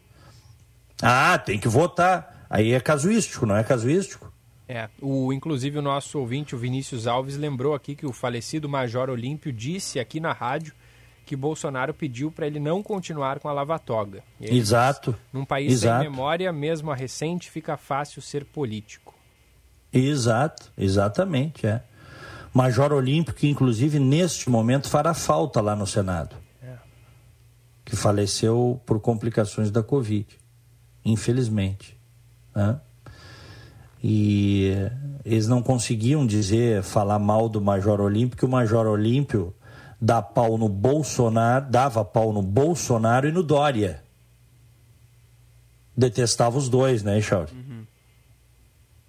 [1.04, 2.48] ah, tem que votar.
[2.50, 4.31] Aí é casuístico, não é casuístico?
[4.74, 9.10] É, o, inclusive o nosso ouvinte, o Vinícius Alves, lembrou aqui que o falecido Major
[9.10, 10.74] Olímpio disse aqui na rádio
[11.26, 14.24] que Bolsonaro pediu para ele não continuar com a lava-toga.
[14.40, 15.12] Exato.
[15.12, 16.02] Disse, Num país Exato.
[16.02, 19.14] sem memória, mesmo a recente, fica fácil ser político.
[19.92, 21.84] Exato, exatamente, é.
[22.54, 26.34] Major Olímpio, que inclusive neste momento fará falta lá no Senado.
[26.64, 26.76] É.
[27.84, 30.28] Que faleceu por complicações da Covid,
[31.04, 31.98] infelizmente.
[32.56, 32.80] Né?
[34.04, 34.74] E
[35.24, 39.54] eles não conseguiam dizer, falar mal do Major Olímpio, que o Major Olímpio
[40.02, 44.04] dá pau no Bolsonaro, dava pau no Bolsonaro e no Dória.
[45.96, 47.52] Detestava os dois, né, Chauri?
[47.54, 47.86] Uhum.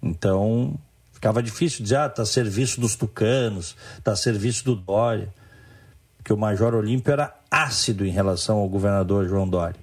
[0.03, 0.75] Então,
[1.11, 5.33] ficava difícil dizer, ah, tá a serviço dos tucanos, tá a serviço do Dória.
[6.17, 9.79] Porque o Major Olímpio era ácido em relação ao governador João Dória.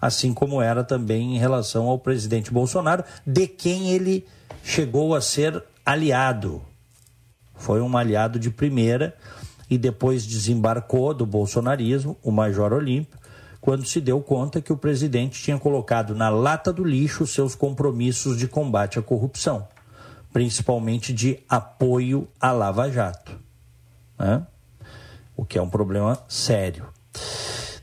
[0.00, 4.26] Assim como era também em relação ao presidente Bolsonaro, de quem ele
[4.66, 6.60] chegou a ser aliado.
[7.54, 9.16] Foi um aliado de primeira
[9.70, 13.16] e depois desembarcou do bolsonarismo, o Major Olímpio,
[13.60, 18.36] quando se deu conta que o presidente tinha colocado na lata do lixo seus compromissos
[18.36, 19.68] de combate à corrupção,
[20.32, 23.38] principalmente de apoio à Lava Jato.
[24.18, 24.44] Né?
[25.36, 26.86] O que é um problema sério.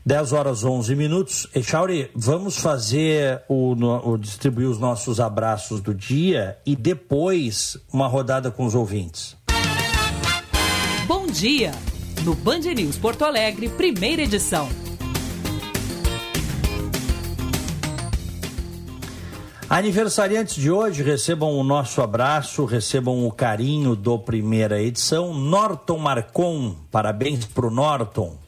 [0.06, 1.46] 10 horas 11 minutos.
[1.54, 8.50] Echauri, vamos fazer o, o, distribuir os nossos abraços do dia e depois uma rodada
[8.50, 9.34] com os ouvintes.
[11.06, 11.72] Bom dia!
[12.22, 14.68] No Band News Porto Alegre, primeira edição.
[19.68, 25.32] Aniversariantes de hoje, recebam o nosso abraço, recebam o carinho do primeira edição.
[25.32, 28.43] Norton Marcon, parabéns pro Norton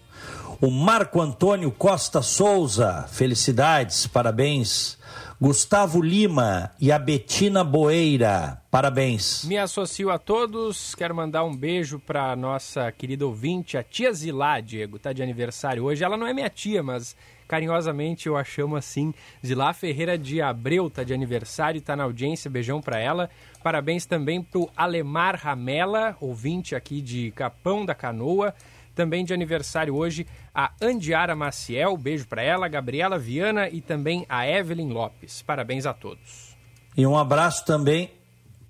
[0.61, 4.97] o Marco Antônio Costa Souza, felicidades, parabéns.
[5.39, 9.45] Gustavo Lima e a Betina Boeira, parabéns.
[9.45, 14.61] Me associo a todos, quero mandar um beijo para nossa querida ouvinte, a tia Zilá,
[14.61, 16.03] Diego, tá de aniversário hoje.
[16.03, 17.15] Ela não é minha tia, mas
[17.47, 19.13] carinhosamente eu a chamo assim.
[19.45, 23.29] Zilá Ferreira de Abreu tá de aniversário, tá na audiência, beijão para ela.
[23.63, 28.55] Parabéns também pro Alemar Ramela, ouvinte aqui de Capão da Canoa.
[28.97, 34.49] Também de aniversário hoje a Andiara Maciel, beijo para ela, Gabriela Viana e também a
[34.49, 35.43] Evelyn Lopes.
[35.43, 36.57] Parabéns a todos.
[36.97, 38.11] E um abraço também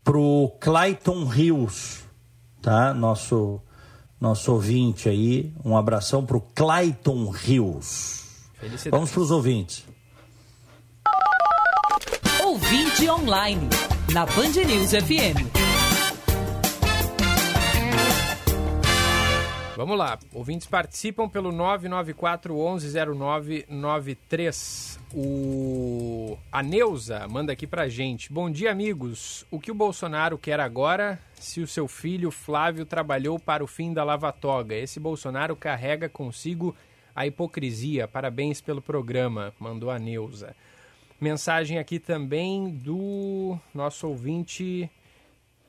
[0.03, 2.03] pro Clayton Rios,
[2.61, 2.93] tá?
[2.93, 3.63] Nosso
[4.21, 8.25] nosso ouvinte aí, um abração pro Clayton Rios.
[8.91, 9.85] Vamos para os ouvintes.
[12.43, 13.69] Ouvinte online
[14.13, 15.66] na Band News FM.
[19.77, 24.99] Vamos lá, ouvintes participam pelo 994 110993.
[25.13, 28.33] O a Neuza manda aqui pra gente.
[28.33, 29.45] Bom dia, amigos.
[29.51, 33.93] O que o Bolsonaro quer agora se o seu filho Flávio trabalhou para o fim
[33.93, 34.75] da lava-toga?
[34.75, 36.75] Esse Bolsonaro carrega consigo
[37.15, 38.09] a hipocrisia.
[38.09, 40.57] Parabéns pelo programa, mandou a Neuza.
[41.21, 44.91] Mensagem aqui também do nosso ouvinte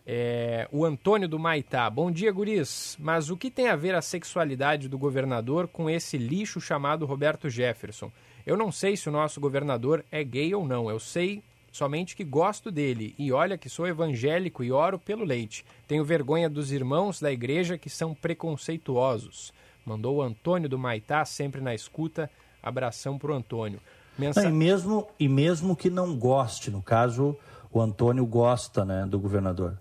[0.10, 1.90] é, o Antônio do Maitá.
[1.90, 2.96] Bom dia, guris.
[2.98, 7.50] Mas o que tem a ver a sexualidade do governador com esse lixo chamado Roberto
[7.50, 8.10] Jefferson?
[8.46, 10.90] Eu não sei se o nosso governador é gay ou não.
[10.90, 11.44] Eu sei
[11.74, 13.14] somente que gosto dele.
[13.20, 15.66] E olha que sou evangélico e oro pelo leite.
[15.86, 19.52] Tenho vergonha dos irmãos da igreja que são preconceituosos.
[19.86, 22.32] Mandou o Antônio do Maitá, sempre na escuta.
[22.64, 23.82] Abração pro Antônio.
[24.18, 24.48] Mensa...
[24.48, 27.36] e, mesmo, e mesmo que não goste, no caso,
[27.74, 29.78] o Antônio gosta né, do governador.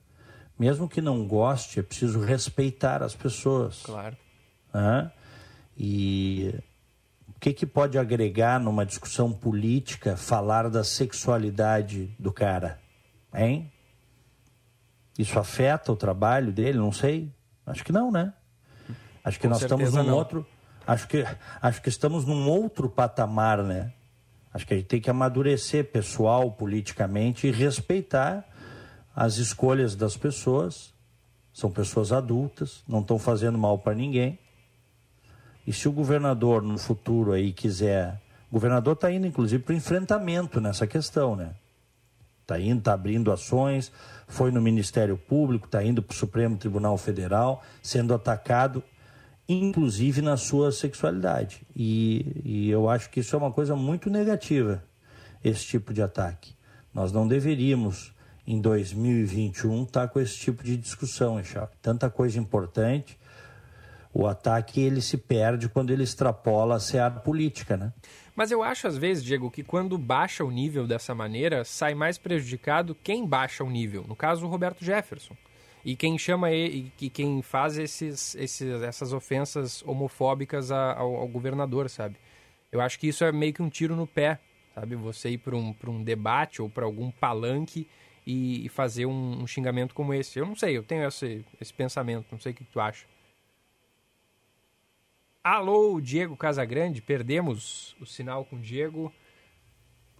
[0.58, 3.82] Mesmo que não goste, é preciso respeitar as pessoas.
[3.82, 4.16] Claro.
[4.72, 5.10] Né?
[5.76, 6.54] E
[7.28, 12.80] o que, que pode agregar numa discussão política falar da sexualidade do cara?
[13.34, 13.70] Hein?
[15.18, 16.78] Isso afeta o trabalho dele?
[16.78, 17.30] Não sei.
[17.66, 18.32] Acho que não, né?
[19.22, 20.14] Acho que Com nós estamos num não.
[20.14, 20.46] outro.
[20.86, 21.24] Acho que,
[21.60, 23.92] acho que estamos num outro patamar, né?
[24.54, 28.46] Acho que a gente tem que amadurecer pessoal, politicamente e respeitar
[29.16, 30.94] as escolhas das pessoas.
[31.54, 34.38] São pessoas adultas, não estão fazendo mal para ninguém.
[35.66, 38.20] E se o governador no futuro aí quiser.
[38.50, 41.54] O governador está indo, inclusive, para o enfrentamento nessa questão, né?
[42.42, 43.90] Está indo, está abrindo ações,
[44.28, 48.84] foi no Ministério Público, está indo para o Supremo Tribunal Federal, sendo atacado,
[49.48, 51.62] inclusive na sua sexualidade.
[51.74, 54.84] E, e eu acho que isso é uma coisa muito negativa,
[55.42, 56.54] esse tipo de ataque.
[56.94, 58.12] Nós não deveríamos,
[58.46, 61.68] em 2021, estar tá com esse tipo de discussão, Echau.
[61.82, 63.18] Tanta coisa importante.
[64.14, 67.92] O ataque ele se perde quando ele extrapola a seara política, né?
[68.34, 72.16] Mas eu acho, às vezes, Diego, que quando baixa o nível dessa maneira, sai mais
[72.16, 74.04] prejudicado quem baixa o nível.
[74.06, 75.36] No caso, o Roberto Jefferson.
[75.84, 81.88] E quem chama ele, e quem faz esses, esses, essas ofensas homofóbicas ao, ao, governador,
[81.88, 82.16] sabe?
[82.72, 84.38] Eu acho que isso é meio que um tiro no pé,
[84.74, 84.96] sabe?
[84.96, 87.86] Você ir para um, um debate ou para algum palanque
[88.26, 90.38] e, e fazer um, um, xingamento como esse.
[90.38, 93.06] Eu não sei, eu tenho esse, esse pensamento, não sei o que tu acha.
[95.44, 99.12] Alô, Diego Casagrande, perdemos o sinal com o Diego.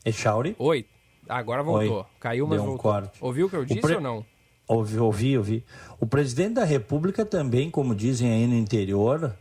[0.05, 0.55] Echauri?
[0.57, 0.87] Oi,
[1.29, 1.99] agora voltou.
[1.99, 2.07] Oi.
[2.21, 2.93] Caiu, mas Deu um voltou.
[2.93, 3.19] corte.
[3.21, 3.97] Ouviu o que eu disse pre...
[3.97, 4.25] ou não?
[4.69, 5.65] Ouvi, ouvi, ouvi.
[6.01, 9.37] O presidente da República também, como dizem aí no interior,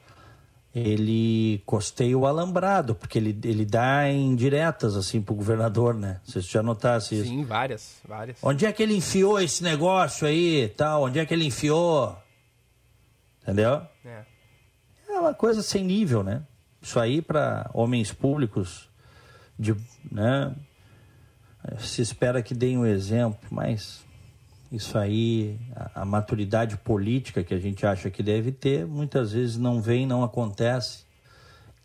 [0.75, 6.19] ele costeia o alambrado, porque ele, ele dá indiretas assim pro governador, né?
[6.25, 7.29] Se você já notasse isso.
[7.29, 8.37] Sim, várias, várias.
[8.43, 11.03] Onde é que ele enfiou esse negócio aí tal?
[11.03, 12.17] Onde é que ele enfiou?
[13.41, 13.81] Entendeu?
[14.03, 14.25] É.
[15.07, 16.43] É uma coisa sem nível, né?
[16.81, 18.89] Isso aí para homens públicos,
[19.57, 19.73] de,
[20.11, 20.53] né?
[21.79, 24.04] Se espera que deem um exemplo, mas
[24.71, 29.57] isso aí, a, a, maturidade política que a gente acha que deve ter, muitas vezes
[29.57, 31.05] não vem, não acontece.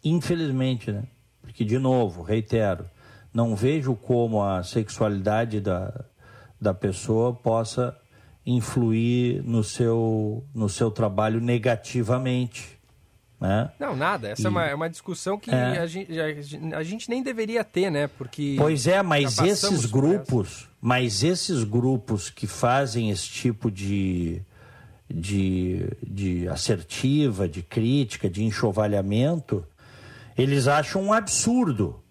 [0.03, 1.05] Infelizmente, né?
[1.43, 2.85] Porque, de novo, reitero,
[3.33, 6.05] não vejo como a sexualidade da,
[6.61, 7.97] da pessoa possa
[8.47, 12.79] influir no seu, no seu trabalho negativamente.
[13.41, 13.71] Né?
[13.79, 14.29] Não, nada.
[14.29, 15.79] Essa E- é, uma, é uma discussão que É.
[15.79, 18.07] a, gente, a, a gente nem deveria ter, né?
[18.07, 18.57] Porque.
[18.59, 24.43] Pois é, mas esses grupos, mas esses grupos que fazem esse tipo de,
[25.09, 29.67] de, de assertiva, de crítica, de enxovalhamento,
[30.37, 32.03] eles acham um absurdo.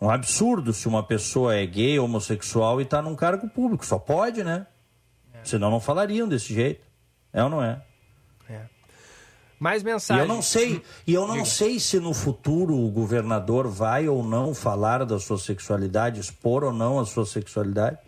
[0.00, 3.84] Um absurdo se uma pessoa é gay, homossexual e está num cargo público.
[3.84, 4.66] Só pode, né?
[5.44, 6.86] Senão não falariam desse jeito.
[7.32, 7.82] É ou não é?
[9.60, 10.26] Mais E mensagens.
[10.26, 14.54] eu não sei, e eu não sei se no futuro o governador vai ou não
[14.54, 17.98] falar da sua sexualidade, expor ou não a sua sexualidade.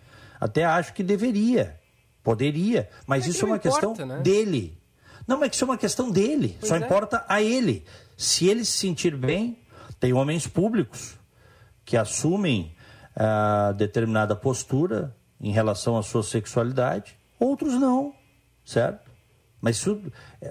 [0.41, 1.79] Até acho que deveria,
[2.25, 4.21] poderia, mas É que isso é uma questão importa, né?
[4.23, 4.79] dele.
[5.29, 6.57] Não, mas isso é uma questão dele.
[6.59, 6.79] Pois Só é.
[6.79, 7.85] importa a ele.
[8.17, 9.59] Se ele se sentir bem,
[10.01, 11.17] tem homens públicos
[11.85, 12.75] que assumem
[13.15, 18.15] ah, determinada postura em relação à sua sexualidade, outros não,
[18.65, 19.12] certo?
[19.63, 20.03] Mas isso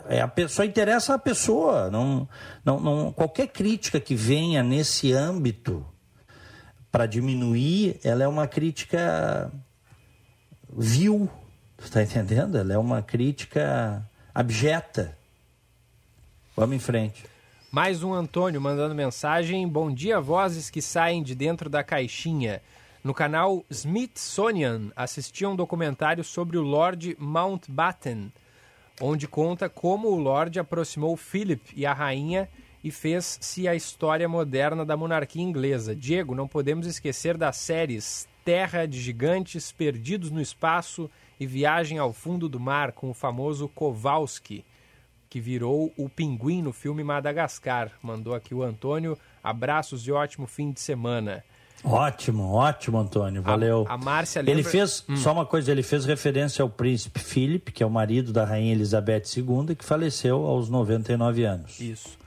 [0.08, 2.28] é a pessoa interessa a pessoa, não,
[2.64, 5.86] não, não qualquer crítica que venha nesse âmbito
[6.90, 9.52] para diminuir, ela é uma crítica
[10.70, 11.30] vil,
[11.78, 12.58] está entendendo?
[12.58, 14.02] Ela é uma crítica
[14.34, 15.18] abjeta.
[16.56, 17.26] Vamos em frente.
[17.70, 19.68] Mais um Antônio mandando mensagem.
[19.68, 22.62] Bom dia, vozes que saem de dentro da caixinha.
[23.04, 28.32] No canal Smithsonian, assisti a um documentário sobre o Lord Mountbatten,
[29.02, 32.48] onde conta como o Lord aproximou Philip e a rainha
[32.84, 35.96] e fez-se a história moderna da monarquia inglesa.
[35.96, 42.14] Diego, não podemos esquecer das séries Terra de Gigantes, Perdidos no Espaço e Viagem ao
[42.14, 44.66] Fundo do Mar, com o famoso Kowalski
[45.32, 47.94] que virou o pinguim no filme Madagascar.
[48.04, 49.18] Mandou aqui o Antônio.
[49.42, 51.42] Abraços e ótimo fim de semana.
[51.84, 53.42] Ótimo, ótimo, Antônio.
[53.42, 53.86] Valeu.
[53.90, 54.54] A, a Márcia lembra...
[54.54, 55.18] Ele fez, Hum.
[55.18, 58.72] só uma coisa, ele fez referência ao príncipe Philip, que é o marido da rainha
[58.72, 61.80] Elizabeth II, que faleceu aos 99 anos.
[61.80, 62.20] Isso.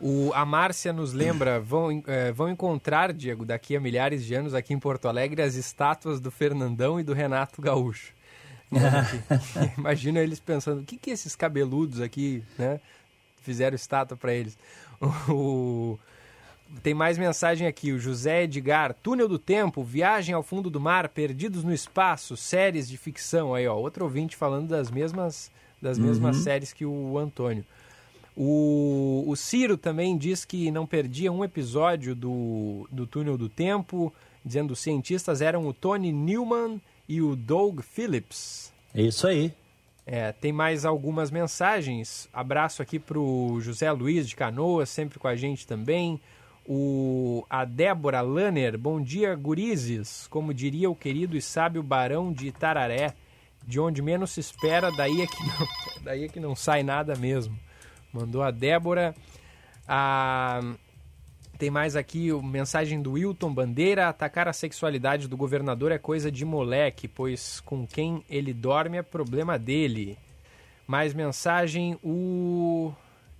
[0.00, 4.54] O, a Márcia nos lembra, vão, eh, vão encontrar, Diego, daqui a milhares de anos
[4.54, 8.12] aqui em Porto Alegre, as estátuas do Fernandão e do Renato Gaúcho.
[9.78, 12.80] Imagina eles pensando, o que, que esses cabeludos aqui, né,
[13.42, 14.58] fizeram estátua para eles?
[15.28, 15.98] O,
[16.82, 17.92] Tem mais mensagem aqui.
[17.92, 22.88] O José Edgar, Túnel do Tempo, Viagem ao Fundo do Mar, Perdidos no Espaço, séries
[22.88, 23.54] de ficção.
[23.54, 25.50] Aí, ó, outro ouvinte falando das mesmas,
[25.80, 26.42] das mesmas Uhum.
[26.42, 27.64] séries que o Antônio.
[28.36, 34.12] O, o Ciro também diz que não perdia um episódio do, do Túnel do Tempo,
[34.44, 38.72] dizendo que os cientistas eram o Tony Newman e o Doug Phillips.
[38.94, 39.52] É isso aí.
[40.06, 42.28] É, tem mais algumas mensagens.
[42.32, 46.20] Abraço aqui pro José Luiz de Canoas, sempre com a gente também.
[46.70, 50.26] O, a Débora Lanner, bom dia, gurizes.
[50.26, 53.14] Como diria o querido e sábio Barão de Itararé,
[53.66, 55.68] de onde menos se espera, daí é que não,
[56.04, 57.58] daí é que não sai nada mesmo.
[58.12, 59.14] Mandou a Débora.
[59.86, 60.60] A,
[61.58, 64.06] tem mais aqui mensagem do Wilton Bandeira.
[64.06, 69.02] Atacar a sexualidade do governador é coisa de moleque, pois com quem ele dorme é
[69.02, 70.18] problema dele.
[70.86, 72.92] Mais mensagem, o.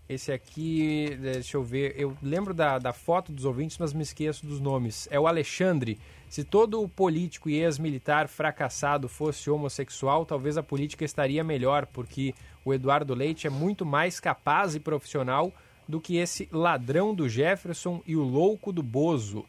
[0.09, 1.94] Esse aqui, deixa eu ver.
[1.94, 5.06] Eu lembro da, da foto dos ouvintes, mas me esqueço dos nomes.
[5.11, 5.98] É o Alexandre.
[6.30, 12.34] Se todo político e ex-militar fracassado fosse homossexual, talvez a política estaria melhor, porque
[12.64, 15.52] o Eduardo Leite é muito mais capaz e profissional
[15.86, 19.44] do que esse ladrão do Jefferson e o louco do Bozo.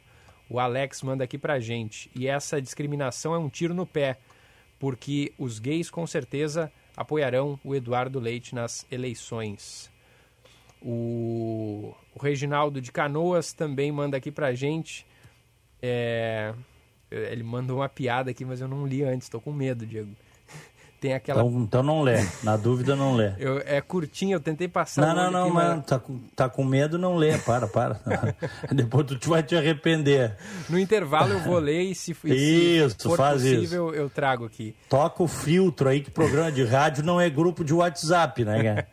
[0.49, 2.11] O Alex manda aqui pra gente.
[2.13, 4.17] E essa discriminação é um tiro no pé,
[4.77, 9.89] porque os gays com certeza apoiarão o Eduardo Leite nas eleições.
[10.81, 15.05] O, o Reginaldo de Canoas também manda aqui pra gente.
[15.81, 16.53] É,
[17.11, 20.15] ele mandou uma piada aqui, mas eu não li antes, tô com medo, Diego.
[20.99, 21.41] Tem aquela.
[21.41, 22.17] Então, então não lê.
[22.43, 23.31] Na dúvida, não lê.
[23.37, 25.01] Eu, é curtinho, eu tentei passar.
[25.01, 27.37] Não, não, não, aqui, mas tá, com- tá com medo, não lê.
[27.37, 28.01] Para, para.
[28.69, 30.35] Depois tu vai te arrepender.
[30.67, 34.43] No intervalo eu vou ler e se, e Isso, se for faz possível eu trago
[34.45, 34.75] aqui.
[34.89, 38.87] Toca o filtro aí, que programa de rádio não é grupo de WhatsApp, né, cara?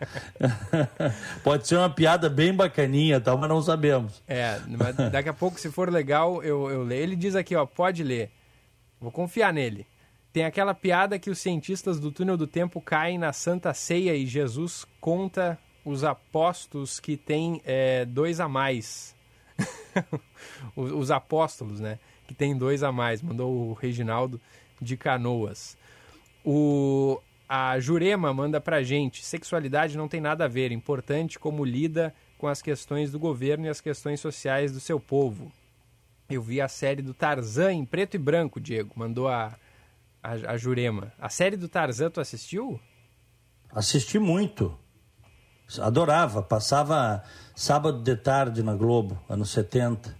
[1.43, 4.23] Pode ser uma piada bem bacaninha, tal, mas não sabemos.
[4.29, 7.03] É, mas daqui a pouco, se for legal, eu, eu leio.
[7.03, 8.31] Ele diz aqui, ó, pode ler.
[9.01, 9.87] Vou confiar nele.
[10.37, 14.27] Tem aquela piada que os cientistas do túnel do tempo caem na Santa Ceia e
[14.27, 19.17] Jesus conta os apostos que tem é, dois a mais.
[20.77, 21.99] os, os apóstolos, né?
[22.29, 23.23] Que tem dois a mais.
[23.23, 24.39] Mandou o Reginaldo
[24.79, 25.75] de Canoas.
[26.45, 27.19] O,
[27.49, 30.71] a Jurema manda pra gente: sexualidade não tem nada a ver.
[30.71, 35.51] Importante como lida com as questões do governo e as questões sociais do seu povo.
[36.29, 38.93] Eu vi a série do Tarzan em preto e branco, Diego.
[38.97, 39.57] Mandou a,
[40.27, 41.13] a, a Jurema.
[41.19, 42.81] A série do Tarzan, tu assistiu?
[43.71, 44.77] Assisti muito.
[45.81, 46.43] Adorava.
[46.43, 47.23] Passava
[47.55, 50.17] sábado de tarde na Globo, anos 70.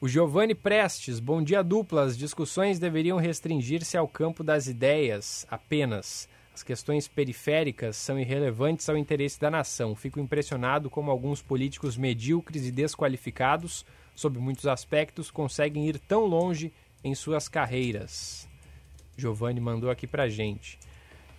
[0.00, 2.02] O Giovanni Prestes, bom dia dupla.
[2.04, 6.28] As discussões deveriam restringir-se ao campo das ideias apenas.
[6.54, 9.94] As questões periféricas são irrelevantes ao interesse da nação.
[9.94, 13.84] Fico impressionado como alguns políticos medíocres e desqualificados,
[14.14, 16.72] sob muitos aspectos, conseguem ir tão longe
[17.02, 18.47] em suas carreiras.
[19.18, 20.78] Giovanni mandou aqui pra gente.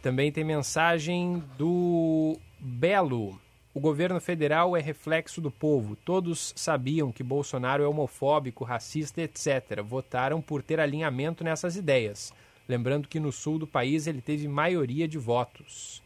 [0.02, 3.40] Também tem mensagem do Belo.
[3.74, 5.96] O governo federal é reflexo do povo.
[5.96, 9.82] Todos sabiam que Bolsonaro é homofóbico, racista, etc.
[9.82, 12.34] Votaram por ter alinhamento nessas ideias.
[12.68, 16.04] Lembrando que no sul do país ele teve maioria de votos.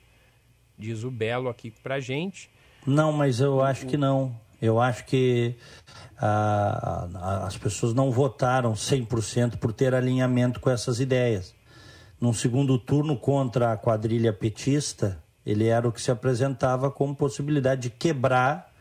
[0.78, 2.52] Diz o Belo aqui pra gente.
[2.86, 4.36] Não, mas eu acho que não.
[4.62, 5.56] Eu acho que
[6.18, 11.54] ah, ah, as pessoas não votaram 100% por ter alinhamento com essas ideias.
[12.24, 17.82] Num segundo turno contra a quadrilha petista, ele era o que se apresentava como possibilidade
[17.82, 18.72] de quebrar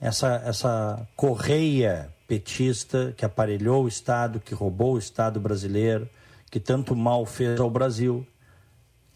[0.00, 6.10] essa, essa correia petista que aparelhou o Estado, que roubou o Estado brasileiro,
[6.50, 8.26] que tanto mal fez ao Brasil.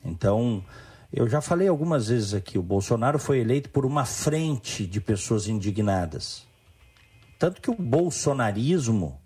[0.05, 0.64] Então,
[1.12, 5.49] eu já falei algumas vezes aqui, o Bolsonaro foi eleito por uma frente de pessoas
[5.49, 6.47] indignadas.
[7.41, 9.20] Tanto que o bolsonarismo,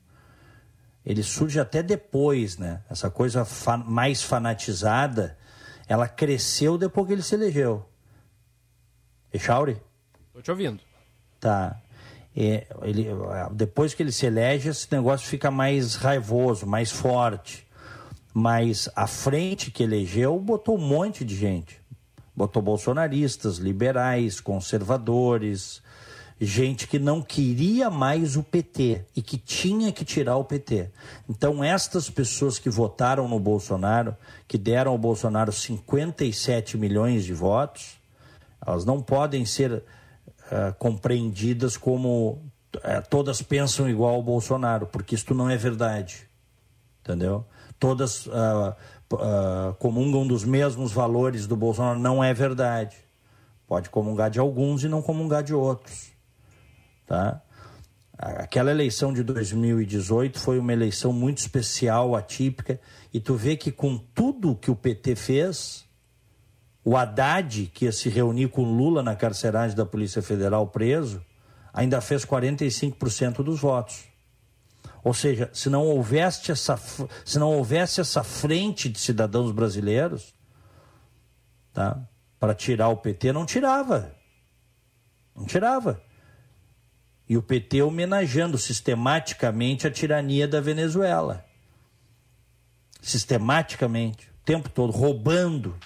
[1.04, 2.82] ele surge até depois, né?
[2.90, 5.38] Essa coisa fa mais fanatizada,
[5.86, 7.88] ela cresceu depois que ele se elegeu.
[9.32, 9.80] Echauri?
[10.32, 10.80] Tô te ouvindo.
[11.40, 11.80] Tá.
[12.36, 13.08] É, ele,
[13.52, 17.66] depois que ele se elege, esse negócio fica mais raivoso, mais forte.
[18.32, 21.80] Mas a frente que elegeu botou um monte de gente.
[22.36, 25.82] Botou bolsonaristas, liberais, conservadores,
[26.40, 30.88] gente que não queria mais o PT e que tinha que tirar o PT.
[31.28, 34.16] Então, estas pessoas que votaram no Bolsonaro,
[34.46, 37.98] que deram ao Bolsonaro 57 milhões de votos,
[38.64, 39.82] elas não podem ser uh,
[40.78, 42.40] compreendidas como
[42.76, 46.28] uh, todas pensam igual ao Bolsonaro, porque isto não é verdade.
[47.02, 47.44] Entendeu?
[47.80, 48.74] Todas uh,
[49.78, 52.96] comungam dos mesmos valores do Bolsonaro, não é verdade.
[53.66, 56.17] Pode comungar de alguns e não comungar de outros.
[57.08, 57.40] Tá?
[58.18, 62.78] Aquela eleição de 2018 foi uma eleição muito especial, atípica,
[63.14, 65.86] e tu vê que com tudo que o PT fez,
[66.84, 71.24] o Haddad, que ia se reunir com Lula na carceragem da Polícia Federal preso,
[71.72, 74.04] ainda fez 45% dos votos.
[75.02, 76.78] Ou seja, se não houvesse essa,
[77.24, 80.34] se não houvesse essa frente de cidadãos brasileiros,
[81.72, 81.98] tá?
[82.38, 84.14] Para tirar o PT, não tirava.
[85.34, 86.02] Não tirava.
[87.28, 91.44] E o PT homenageando sistematicamente a tirania da Venezuela.
[93.02, 95.76] Sistematicamente, o tempo todo, roubando,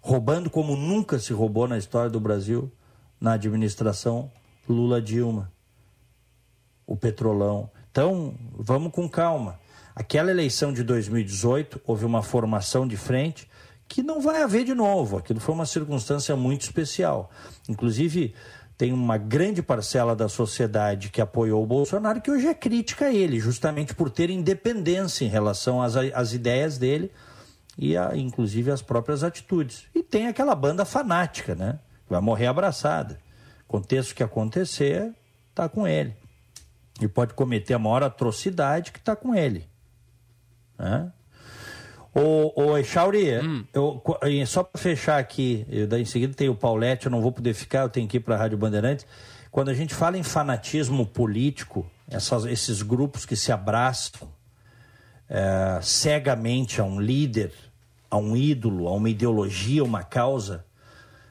[0.00, 2.72] roubando como nunca se roubou na história do Brasil,
[3.20, 4.32] na administração
[4.68, 5.52] Lula-Dilma.
[6.86, 7.70] O petrolão.
[7.90, 9.60] Então, vamos com calma.
[9.94, 13.48] Aquela eleição de 2018, houve uma formação de frente
[13.88, 15.16] que não vai haver de novo.
[15.16, 17.30] Aquilo foi uma circunstância muito especial.
[17.68, 18.34] Inclusive,
[18.78, 23.12] tem uma grande parcela da sociedade que apoiou o Bolsonaro que hoje é crítica a
[23.12, 27.10] ele, justamente por ter independência em relação às, às ideias dele
[27.76, 29.86] e, a, inclusive, às próprias atitudes.
[29.92, 31.80] E tem aquela banda fanática, né?
[32.08, 33.18] Vai morrer abraçada.
[33.68, 35.12] Aconteça o que acontecer,
[35.50, 36.16] está com ele.
[37.00, 39.68] E pode cometer a maior atrocidade que está com ele.
[40.78, 41.12] Né?
[42.14, 43.64] Ô, ô Echauri, hum.
[43.72, 44.02] eu,
[44.46, 47.54] só para fechar aqui, eu, daí em seguida tem o Paulette, eu não vou poder
[47.54, 49.06] ficar, eu tenho que ir para a Rádio Bandeirantes.
[49.50, 54.28] Quando a gente fala em fanatismo político, essas, esses grupos que se abraçam
[55.28, 57.52] é, cegamente a um líder,
[58.10, 60.64] a um ídolo, a uma ideologia, uma causa,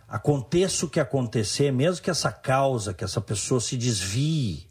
[0.08, 4.68] aconteça o que acontecer, mesmo que essa causa, que essa pessoa se desvie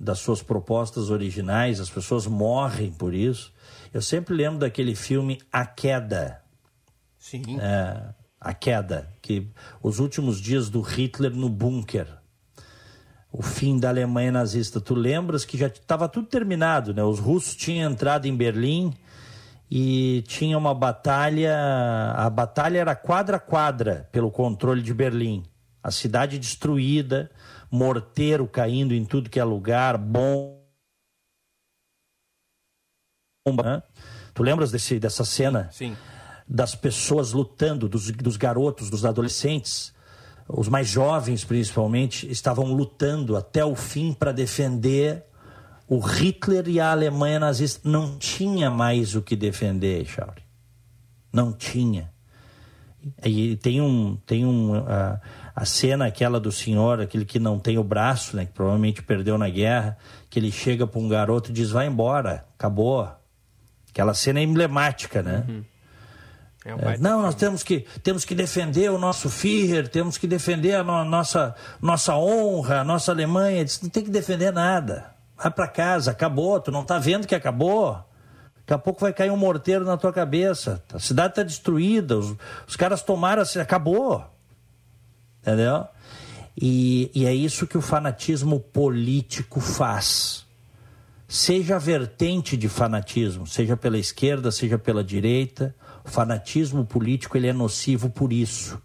[0.00, 3.52] das suas propostas originais, as pessoas morrem por isso
[3.92, 6.42] eu sempre lembro daquele filme A Queda.
[7.18, 7.58] Sim.
[7.60, 9.48] É, a Queda, que
[9.82, 12.06] os últimos dias do Hitler no bunker.
[13.30, 14.80] O fim da Alemanha nazista.
[14.80, 17.02] Tu lembras que já estava tudo terminado, né?
[17.02, 18.94] Os russos tinham entrado em Berlim
[19.70, 21.54] e tinha uma batalha.
[22.16, 25.44] A batalha era quadra a quadra pelo controle de Berlim.
[25.82, 27.30] A cidade destruída,
[27.70, 30.57] morteiro caindo em tudo que é lugar, bom
[33.56, 33.82] né?
[34.34, 35.68] Tu lembras desse, dessa cena?
[35.72, 35.96] Sim.
[36.46, 39.92] Das pessoas lutando, dos, dos garotos, dos adolescentes,
[40.48, 45.24] os mais jovens principalmente, estavam lutando até o fim para defender
[45.88, 47.88] o Hitler e a Alemanha nazista.
[47.88, 50.44] Não tinha mais o que defender, Charles.
[51.32, 52.10] Não tinha.
[53.24, 54.16] E tem um.
[54.26, 55.20] Tem um a,
[55.54, 59.36] a cena aquela do senhor, aquele que não tem o braço, né, que provavelmente perdeu
[59.36, 59.98] na guerra,
[60.30, 63.08] que ele chega para um garoto e diz: vai embora, acabou
[63.98, 65.44] Aquela cena é emblemática, né?
[65.48, 65.64] Uhum.
[66.64, 70.28] É um é, não, nós temos que, temos que defender o nosso Führer, temos que
[70.28, 73.64] defender a no, nossa, nossa honra, a nossa Alemanha.
[73.64, 75.06] Diz, não tem que defender nada.
[75.36, 76.60] Vai para casa, acabou.
[76.60, 77.94] Tu não tá vendo que acabou?
[78.58, 80.80] Daqui a pouco vai cair um morteiro na tua cabeça.
[80.94, 82.36] A cidade está destruída, os,
[82.68, 84.24] os caras tomaram, acabou.
[85.42, 85.88] Entendeu?
[86.56, 90.46] E, e é isso que o fanatismo político faz
[91.28, 97.48] seja a vertente de fanatismo, seja pela esquerda, seja pela direita, o fanatismo político ele
[97.48, 98.80] é nocivo por isso.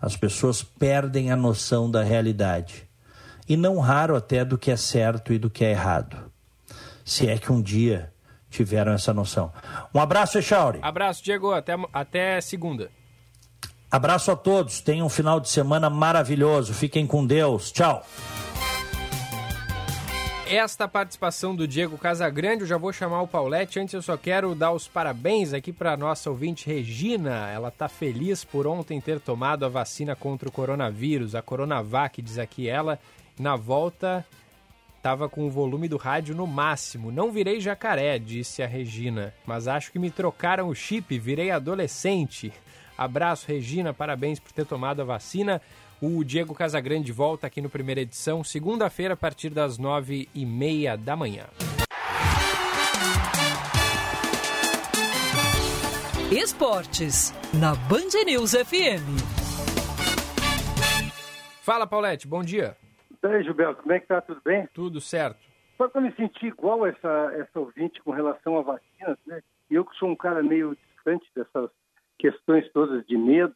[0.00, 2.88] As pessoas perdem a noção da realidade.
[3.48, 6.30] E não raro até do que é certo e do que é errado.
[7.04, 8.12] Se é que um dia
[8.48, 9.52] tiveram essa noção.
[9.92, 10.78] Um abraço, Echauri.
[10.82, 11.52] Abraço, Diego.
[11.52, 12.90] Até, até segunda.
[13.90, 14.80] Abraço a todos.
[14.80, 16.72] Tenham um final de semana maravilhoso.
[16.74, 17.72] Fiquem com Deus.
[17.72, 18.04] Tchau
[20.48, 22.62] esta participação do Diego Casagrande.
[22.62, 23.78] Eu já vou chamar o Paulette.
[23.78, 27.50] Antes, eu só quero dar os parabéns aqui para nossa ouvinte Regina.
[27.50, 32.38] Ela está feliz por ontem ter tomado a vacina contra o coronavírus, a Coronavac, diz
[32.38, 32.98] aqui ela.
[33.38, 34.24] Na volta,
[34.96, 37.12] estava com o volume do rádio no máximo.
[37.12, 42.52] Não virei jacaré, disse a Regina, mas acho que me trocaram o chip, virei adolescente.
[42.96, 45.60] Abraço, Regina, parabéns por ter tomado a vacina.
[46.00, 50.96] O Diego Casagrande volta aqui no primeira edição, segunda-feira, a partir das nove e meia
[50.96, 51.46] da manhã.
[56.30, 59.02] Esportes, na Band News FM.
[61.62, 62.76] Fala, Paulette, bom dia.
[63.20, 64.20] E aí, Gilberto, como é que tá?
[64.20, 64.68] Tudo bem?
[64.72, 65.40] Tudo certo.
[65.76, 69.42] Só que eu me senti igual essa, essa ouvinte com relação a vacinas, né?
[69.68, 71.70] E eu que sou um cara meio distante dessas
[72.20, 73.54] questões todas de medo,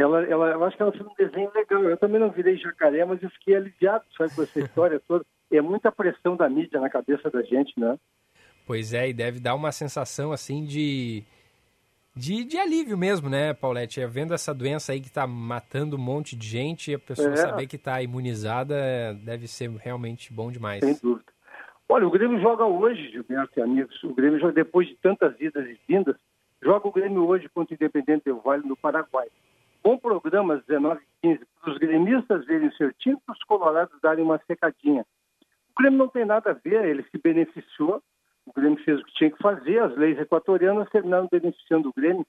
[0.00, 1.82] ela, ela, eu acho que ela fez um desenho legal.
[1.84, 5.24] Eu também não virei jacaré, mas eu fiquei aliviado sabe, com essa história toda.
[5.50, 7.98] É muita pressão da mídia na cabeça da gente, né?
[8.66, 11.24] Pois é, e deve dar uma sensação assim de,
[12.14, 14.04] de, de alívio mesmo, né, Paulette?
[14.06, 17.36] Vendo essa doença aí que está matando um monte de gente, a pessoa é.
[17.36, 20.84] saber que está imunizada deve ser realmente bom demais.
[20.84, 21.32] Sem dúvida.
[21.88, 24.04] Olha, o Grêmio joga hoje, Gilberto e amigos.
[24.04, 26.14] O Grêmio joga depois de tantas idas e vindas,
[26.62, 29.28] joga o Grêmio hoje contra o Independente Del Vale no Paraguai.
[29.82, 34.24] Bom programa, 19 e 15, para os gremistas verem seu time, para os colorados darem
[34.24, 35.06] uma secadinha.
[35.70, 38.02] O Grêmio não tem nada a ver, ele se beneficiou,
[38.44, 42.26] o Grêmio fez o que tinha que fazer, as leis equatorianas terminaram beneficiando o Grêmio.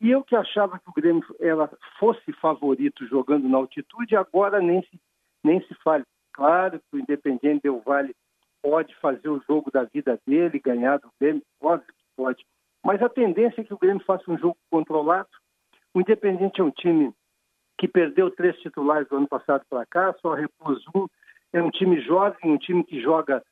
[0.00, 4.82] E eu que achava que o Grêmio ela fosse favorito jogando na altitude, agora nem
[4.82, 5.00] se,
[5.42, 6.04] nem se fale.
[6.32, 8.14] Claro que o Independente Del Vale
[8.62, 12.44] pode fazer o jogo da vida dele, ganhar do Grêmio, óbvio que pode.
[12.84, 15.28] Mas a tendência é que o Grêmio faça um jogo controlado.
[15.94, 17.12] O Independente é um time
[17.78, 21.06] que perdeu três titulares do ano passado para cá, só repôs um.
[21.52, 23.42] É um time jovem, um time que joga,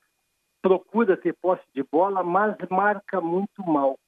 [0.61, 3.99] procura ter posse de bola, mas marca muito mal.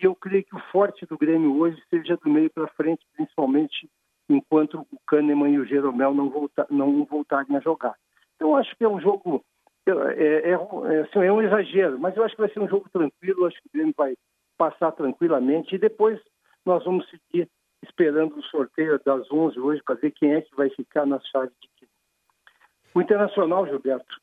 [0.00, 3.88] E eu creio que o forte do Grêmio hoje seja do meio para frente, principalmente
[4.28, 7.94] enquanto o Kahneman e o Jeromel não, volta, não voltarem a jogar.
[8.36, 9.44] Então, acho que é um jogo
[9.86, 12.88] é, é, é, assim, é, um exagero, mas eu acho que vai ser um jogo
[12.90, 14.14] tranquilo, acho que o Grêmio vai
[14.56, 16.20] passar tranquilamente e depois
[16.64, 17.48] nós vamos seguir
[17.82, 21.54] esperando o sorteio das 11 hoje para ver quem é que vai ficar nas chaves
[21.60, 21.88] de quem.
[22.94, 24.16] O Internacional, Gilberto,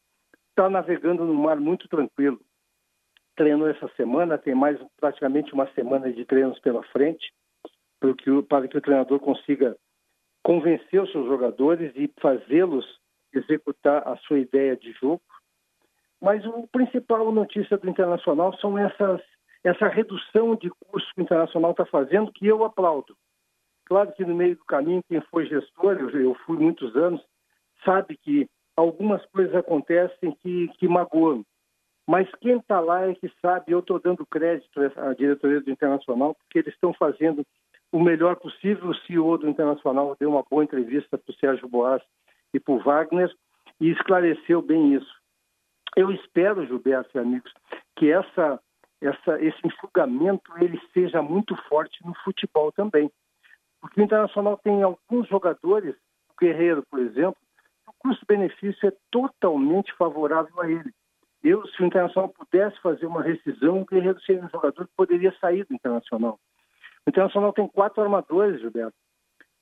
[0.50, 2.40] está navegando no mar muito tranquilo.
[3.36, 7.34] Treinou essa semana, tem mais praticamente uma semana de treinos pela frente,
[8.00, 9.76] para que, para que o treinador consiga
[10.44, 12.86] convencer os seus jogadores e fazê-los
[13.34, 15.22] executar a sua ideia de jogo.
[16.22, 19.22] Mas o principal notícia do Internacional são essas,
[19.64, 23.16] essa redução de custo que o Internacional está fazendo, que eu aplaudo.
[23.90, 27.26] Claro que no meio do caminho, quem foi gestor, eu, fui muitos anos,
[27.84, 31.44] sabe que algumas coisas acontecem que, que magoam.
[32.08, 36.36] Mas quem está lá é que sabe, eu estou dando crédito à diretoria do Internacional,
[36.36, 37.44] porque eles estão fazendo
[37.92, 38.90] o melhor possível.
[38.90, 42.02] O CEO do Internacional deu uma boa entrevista para o Sérgio Boas
[42.54, 43.34] e para o Wagner
[43.82, 45.16] e esclareceu bem isso.
[45.96, 47.52] Eu espero, Gilberto e amigos,
[47.96, 48.60] que essa,
[49.02, 53.10] essa, esse enxugamento ele seja muito forte no futebol também.
[53.82, 55.96] Porque o Internacional tem alguns jogadores,
[56.30, 57.38] o Guerreiro, por exemplo,
[57.88, 60.94] o custo-benefício é totalmente favorável a ele.
[61.44, 65.34] Eu, se o Internacional pudesse fazer uma rescisão, o Guerreiro seria um jogador que poderia
[65.40, 66.38] sair do Internacional.
[67.06, 68.96] O Internacional tem quatro armadores, Gilberto.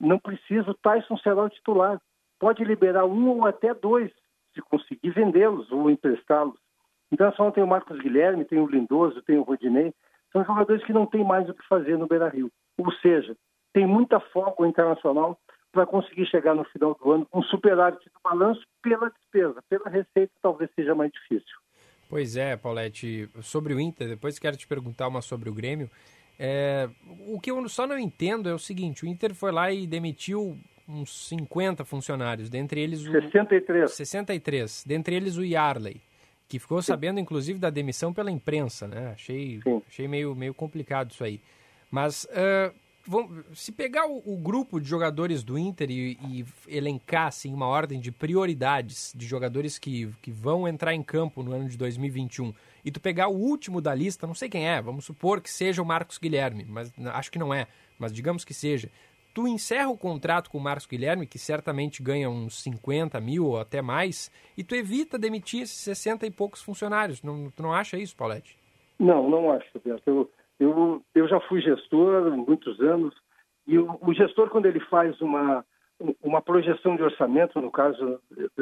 [0.00, 2.00] Não precisa, o Tyson será o titular.
[2.38, 4.12] Pode liberar um ou até dois
[4.54, 6.58] se conseguir vendê-los ou emprestá-los.
[7.10, 9.94] Então, só tem o Marcos Guilherme, tem o Lindoso, tem o Rodinei.
[10.32, 12.50] São jogadores que não têm mais o que fazer no Beira-Rio.
[12.76, 13.36] Ou seja,
[13.78, 15.38] tem muita folga internacional
[15.70, 19.62] para conseguir chegar no final do ano com superávit do balanço pela despesa.
[19.68, 21.56] Pela receita, talvez seja mais difícil.
[22.10, 23.30] Pois é, Paulette.
[23.40, 25.88] Sobre o Inter, depois quero te perguntar uma sobre o Grêmio.
[26.36, 26.88] É,
[27.28, 30.58] o que eu só não entendo é o seguinte: o Inter foi lá e demitiu
[30.88, 33.12] uns 50 funcionários, dentre eles o...
[33.12, 33.92] 63.
[33.92, 36.00] 63, dentre eles o Yarley,
[36.48, 39.12] que ficou sabendo inclusive da demissão pela imprensa, né?
[39.12, 41.40] Achei, achei meio, meio complicado isso aí.
[41.92, 42.74] Mas uh,
[43.54, 48.00] se pegar o, o, grupo de jogadores do Inter e, e, elencar assim, uma ordem
[48.00, 52.52] de prioridades de jogadores que, que vão entrar em campo no ano de 2021
[52.84, 55.82] e tu pegar o último da lista, não sei quem é, vamos supor que seja
[55.82, 57.66] o Marcos Guilherme, mas acho que não é,
[57.98, 58.90] mas digamos que seja
[59.38, 63.60] tu encerra o contrato com o Marcos Guilherme, que certamente ganha uns 50 mil ou
[63.60, 67.22] até mais, e tu evita demitir esses 60 e poucos funcionários.
[67.22, 68.58] Não, tu não acha isso, Paulette?
[68.98, 70.08] Não, não acho, Roberto.
[70.08, 73.14] Eu, eu, eu já fui gestor muitos anos,
[73.66, 75.64] e o, o gestor, quando ele faz uma,
[76.22, 78.20] uma projeção de orçamento, no caso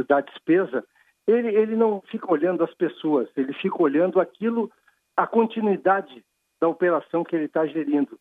[0.08, 0.84] da despesa,
[1.26, 4.70] ele, ele não fica olhando as pessoas, ele fica olhando aquilo,
[5.16, 6.24] a continuidade
[6.60, 8.18] da operação que ele está gerindo.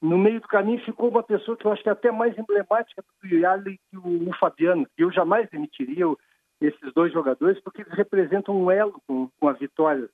[0.00, 3.04] No meio do caminho ficou uma pessoa que eu acho que é até mais emblemática
[3.22, 6.06] do Yali que o, o Fabiano, eu jamais demitiria
[6.60, 10.08] esses dois jogadores, porque eles representam um elo com a vitória.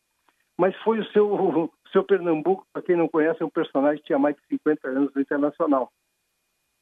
[0.58, 4.06] Mas foi o seu, o seu Pernambuco, para quem não conhece, é um personagem que
[4.06, 5.90] tinha mais de 50 anos no Internacional.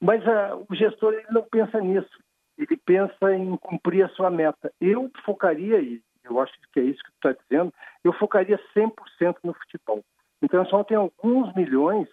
[0.01, 2.18] Mas a, o gestor ele não pensa nisso,
[2.57, 4.72] ele pensa em cumprir a sua meta.
[4.81, 7.72] Eu focaria, e eu acho que é isso que tu está dizendo,
[8.05, 10.05] eu focaria 100% no futebol.
[10.41, 12.09] O Internacional tem alguns milhões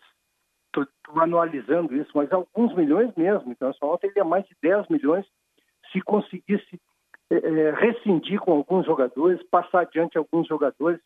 [0.79, 0.87] estou
[1.21, 3.51] anualizando isso, mas alguns milhões mesmo.
[3.51, 5.25] Então, só teria mais de 10 milhões
[5.91, 6.79] se conseguisse
[7.29, 10.99] é, rescindir com alguns jogadores, passar adiante alguns jogadores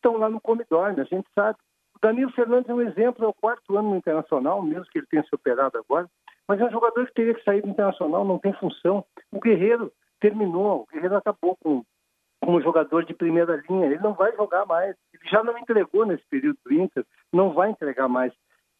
[0.00, 1.58] estão lá no Comidorme, a gente sabe.
[1.94, 5.06] O Danilo Fernandes é um exemplo, é o quarto ano no Internacional, mesmo que ele
[5.06, 6.08] tenha se operado agora,
[6.48, 9.04] mas é um jogador que teria que sair do Internacional, não tem função.
[9.30, 11.84] O Guerreiro terminou, o Guerreiro acabou com
[12.40, 14.96] como jogador de primeira linha, ele não vai jogar mais.
[15.12, 18.32] Ele já não entregou nesse período do Inter, não vai entregar mais.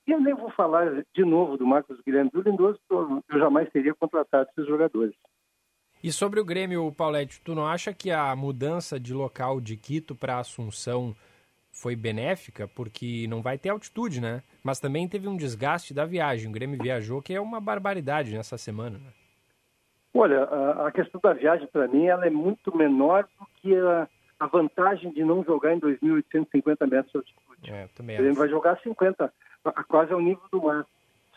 [0.06, 3.94] E eu nem vou falar de novo do Marcos Guilherme do Lindoso, eu jamais teria
[3.94, 5.14] contratado esses jogadores.
[6.02, 10.14] E sobre o Grêmio, Paulette, tu não acha que a mudança de local de Quito
[10.14, 11.14] para Assunção
[11.70, 12.66] foi benéfica?
[12.66, 14.42] Porque não vai ter altitude, né?
[14.64, 16.48] Mas também teve um desgaste da viagem.
[16.48, 18.98] O Grêmio viajou, que é uma barbaridade nessa semana.
[18.98, 19.12] Né?
[20.14, 20.44] Olha,
[20.86, 24.08] a, questão da viagem, para mim, ela é muito menor do que a,
[24.40, 27.70] a vantagem de não jogar em 2.850 metros de altitude.
[27.70, 29.30] É, também Ele vai jogar 50,
[29.86, 30.86] quase ao nível do mar.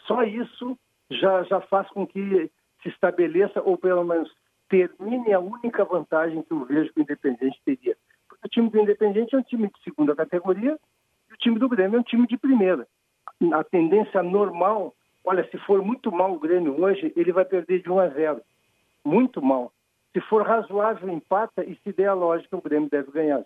[0.07, 0.77] Só isso
[1.11, 2.49] já, já faz com que
[2.81, 4.31] se estabeleça, ou pelo menos
[4.69, 7.95] termine a única vantagem que eu vejo que o Independente teria.
[8.27, 10.77] Porque o time do Independente é um time de segunda categoria
[11.29, 12.87] e o time do Grêmio é um time de primeira.
[13.53, 14.93] A tendência normal,
[15.23, 18.41] olha, se for muito mal o Grêmio hoje, ele vai perder de 1 a 0.
[19.03, 19.71] Muito mal.
[20.13, 23.43] Se for razoável, empata e se der a lógica, o Grêmio deve ganhar.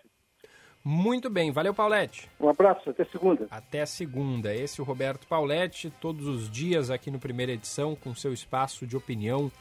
[0.84, 2.30] Muito bem, valeu Paulette.
[2.40, 3.48] Um abraço, até segunda.
[3.52, 4.56] Até segunda.
[4.56, 8.88] Esse é o Roberto Paulette, todos os dias aqui no Primeira Edição, com seu espaço
[8.88, 9.52] de opinião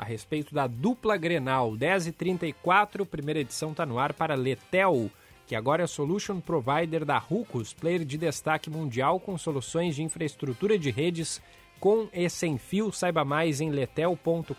[0.00, 1.72] a respeito da dupla Grenal.
[1.72, 5.10] 10h34, primeira edição está no ar para Letel,
[5.46, 10.78] que agora é Solution Provider da Rucos, player de destaque mundial com soluções de infraestrutura
[10.78, 11.42] de redes
[11.78, 12.90] com e sem fio.
[12.90, 14.54] Saiba mais em letel.com.br.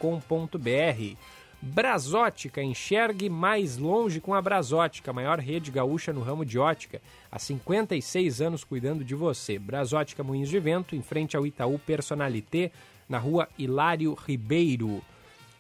[1.60, 7.02] Brasótica, enxergue mais longe com a Brasótica, maior rede gaúcha no ramo de ótica.
[7.32, 9.58] Há 56 anos cuidando de você.
[9.58, 12.72] Brasótica Moinhos de Vento, em frente ao Itaú Personalité,
[13.10, 15.02] na rua Hilário Ribeiro.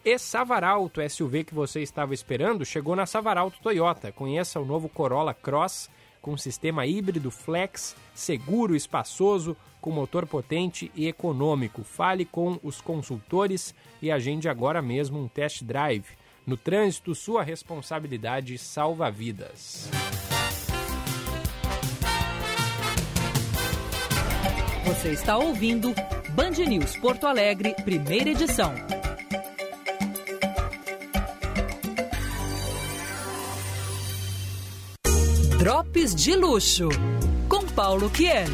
[0.03, 4.11] E Savaralto SUV que você estava esperando chegou na Savaralto Toyota.
[4.11, 5.89] Conheça o novo Corolla Cross
[6.19, 11.83] com sistema híbrido flex, seguro, espaçoso, com motor potente e econômico.
[11.83, 16.05] Fale com os consultores e agende agora mesmo um test drive.
[16.45, 19.89] No trânsito, sua responsabilidade salva vidas.
[24.85, 25.93] Você está ouvindo
[26.31, 28.73] Band News Porto Alegre, primeira edição.
[35.61, 36.89] Drops de Luxo,
[37.47, 38.51] com Paulo Chielli.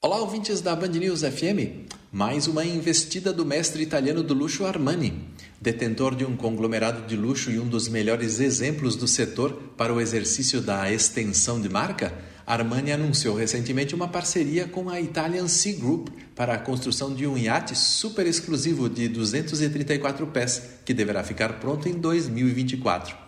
[0.00, 1.90] Olá, ouvintes da Band News FM.
[2.10, 5.22] Mais uma investida do mestre italiano do luxo Armani.
[5.60, 10.00] Detentor de um conglomerado de luxo e um dos melhores exemplos do setor para o
[10.00, 12.14] exercício da extensão de marca,
[12.46, 17.36] Armani anunciou recentemente uma parceria com a Italian Sea Group para a construção de um
[17.36, 23.23] iate super exclusivo de 234 pés, que deverá ficar pronto em 2024.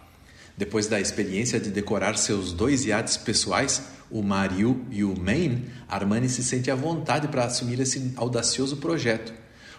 [0.57, 6.29] Depois da experiência de decorar seus dois iates pessoais, o Mariu e o Maine, Armani
[6.29, 9.35] se sente à vontade para assumir esse audacioso projeto.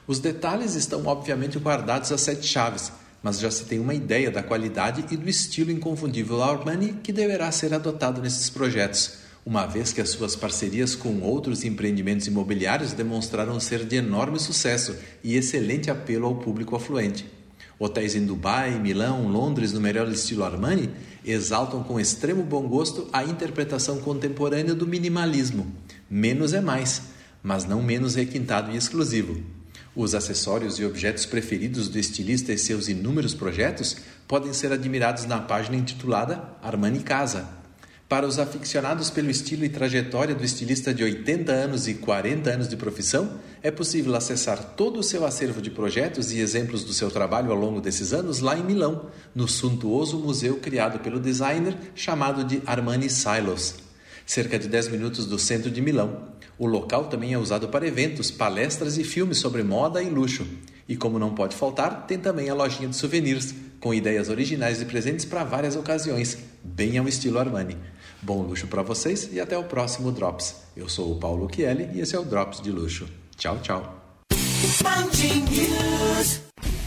[0.05, 2.91] Os detalhes estão obviamente guardados a sete chaves,
[3.23, 7.51] mas já se tem uma ideia da qualidade e do estilo inconfundível Armani que deverá
[7.51, 13.59] ser adotado nesses projetos, uma vez que as suas parcerias com outros empreendimentos imobiliários demonstraram
[13.59, 17.36] ser de enorme sucesso e excelente apelo ao público afluente.
[17.79, 20.89] Hotéis em Dubai, Milão, Londres, no melhor estilo Armani,
[21.23, 25.71] exaltam com extremo bom gosto a interpretação contemporânea do minimalismo.
[26.09, 27.03] Menos é mais,
[27.43, 29.41] mas não menos requintado e exclusivo.
[29.95, 33.97] Os acessórios e objetos preferidos do estilista e seus inúmeros projetos
[34.27, 37.47] podem ser admirados na página intitulada Armani Casa,
[38.09, 42.67] para os aficionados pelo estilo e trajetória do estilista de 80 anos e 40 anos
[42.69, 47.11] de profissão, é possível acessar todo o seu acervo de projetos e exemplos do seu
[47.11, 52.45] trabalho ao longo desses anos lá em Milão, no suntuoso museu criado pelo designer chamado
[52.45, 53.75] de Armani Silos,
[54.25, 56.29] cerca de 10 minutos do centro de Milão.
[56.57, 60.47] O local também é usado para eventos, palestras e filmes sobre moda e luxo.
[60.87, 64.85] E como não pode faltar, tem também a lojinha de souvenirs, com ideias originais de
[64.85, 66.37] presentes para várias ocasiões,
[66.67, 67.77] bem ao estilo Armani.
[68.21, 70.55] Bom luxo para vocês e até o próximo Drops.
[70.75, 73.07] Eu sou o Paulo Chielli e esse é o Drops de Luxo.
[73.35, 73.95] Tchau, tchau.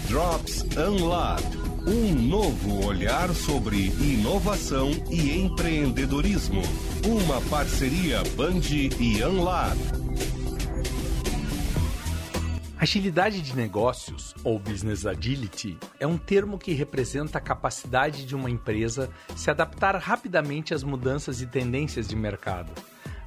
[0.08, 1.58] Drops Unlocked.
[1.86, 6.62] Um novo olhar sobre inovação e empreendedorismo.
[7.06, 8.60] Uma parceria Band
[8.98, 9.99] e Unlocked.
[12.80, 18.48] Agilidade de negócios, ou business agility, é um termo que representa a capacidade de uma
[18.48, 22.72] empresa se adaptar rapidamente às mudanças e tendências de mercado,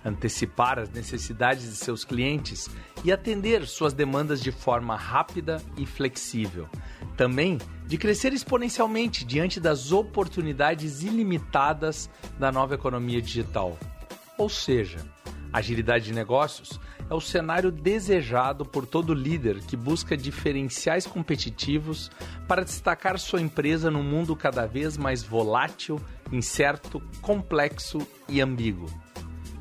[0.04, 2.68] antecipar as necessidades de seus clientes
[3.04, 6.68] e atender suas demandas de forma rápida e flexível.
[7.16, 12.10] Também de crescer exponencialmente diante das oportunidades ilimitadas
[12.40, 13.78] da nova economia digital.
[14.36, 14.98] Ou seja,
[15.54, 22.10] agilidade de negócios é o cenário desejado por todo líder que busca diferenciais competitivos
[22.48, 26.00] para destacar sua empresa num mundo cada vez mais volátil,
[26.32, 28.90] incerto, complexo e ambíguo.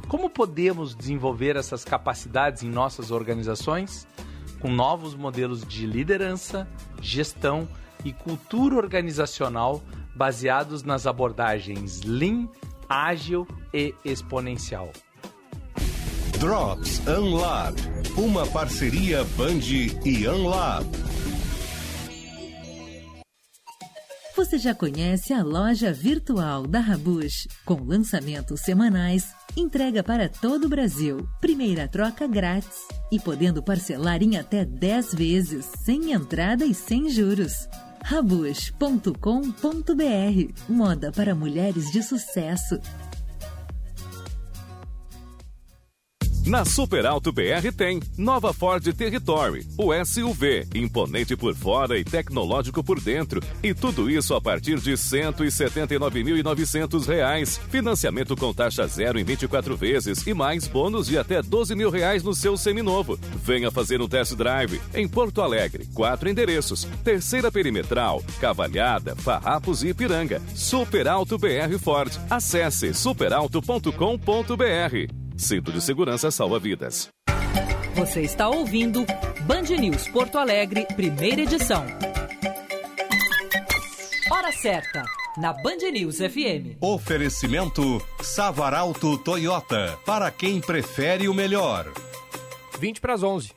[0.08, 4.06] Como podemos desenvolver essas capacidades em nossas organizações?
[4.62, 6.68] com novos modelos de liderança,
[7.00, 7.68] gestão
[8.04, 9.82] e cultura organizacional
[10.14, 12.48] baseados nas abordagens Lean,
[12.88, 13.44] ágil
[13.74, 14.92] e exponencial.
[16.42, 17.76] Drops Unlab,
[18.18, 19.60] uma parceria Band
[20.04, 20.84] e Unlab.
[24.34, 27.46] Você já conhece a loja virtual da Rabush?
[27.64, 34.36] Com lançamentos semanais, entrega para todo o Brasil, primeira troca grátis e podendo parcelar em
[34.36, 37.68] até 10 vezes, sem entrada e sem juros.
[38.02, 39.12] Rabush.com.br
[40.68, 42.80] Moda para mulheres de sucesso.
[46.44, 52.82] Na Super Alto BR tem nova Ford Territory, o SUV, imponente por fora e tecnológico
[52.82, 53.40] por dentro.
[53.62, 57.60] E tudo isso a partir de R$ 179.900.
[57.70, 62.24] Financiamento com taxa zero em 24 vezes e mais bônus de até 12 mil reais
[62.24, 63.16] no seu seminovo.
[63.44, 69.90] Venha fazer um test drive em Porto Alegre, quatro endereços: Terceira Perimetral, Cavalhada, Farrapos e
[69.90, 70.42] Ipiranga.
[70.56, 72.10] Super Alto BR Ford.
[72.28, 75.21] Acesse superalto.com.br.
[75.42, 77.10] Cinto de segurança salva vidas.
[77.96, 79.04] Você está ouvindo
[79.40, 81.84] Band News Porto Alegre, primeira edição.
[84.30, 85.02] Hora certa,
[85.36, 86.78] na Band News FM.
[86.80, 91.92] Oferecimento Savaralto Toyota, para quem prefere o melhor.
[92.78, 93.50] 20 para as 11.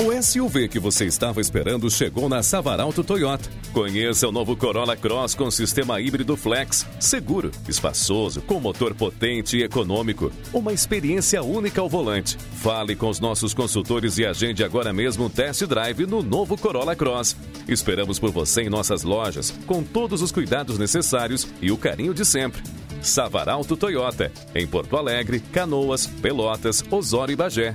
[0.00, 3.50] O SUV que você estava esperando chegou na Savaralto Toyota.
[3.72, 9.64] Conheça o novo Corolla Cross com sistema híbrido flex, seguro, espaçoso, com motor potente e
[9.64, 10.30] econômico.
[10.52, 12.38] Uma experiência única ao volante.
[12.38, 16.94] Fale com os nossos consultores e agende agora mesmo um test drive no novo Corolla
[16.94, 17.36] Cross.
[17.66, 22.24] Esperamos por você em nossas lojas, com todos os cuidados necessários e o carinho de
[22.24, 22.62] sempre.
[23.02, 27.74] Savaralto Toyota, em Porto Alegre, Canoas, Pelotas, Osório e Bagé.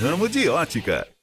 [0.00, 1.17] ramo de ótica.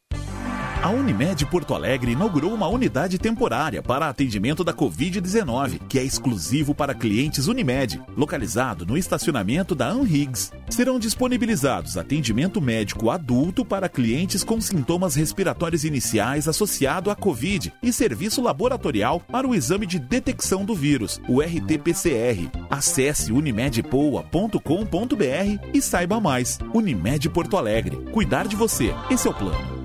[0.85, 6.75] A Unimed Porto Alegre inaugurou uma unidade temporária para atendimento da Covid-19, que é exclusivo
[6.75, 10.51] para clientes Unimed, localizado no estacionamento da Anrigs.
[10.69, 17.91] Serão disponibilizados atendimento médico adulto para clientes com sintomas respiratórios iniciais associado à Covid e
[17.91, 22.47] serviço laboratorial para o exame de detecção do vírus, o RT-PCR.
[22.69, 26.59] Acesse unimedpoa.com.br e saiba mais.
[26.75, 27.97] Unimed Porto Alegre.
[28.11, 28.93] Cuidar de você.
[29.09, 29.84] Esse é o plano.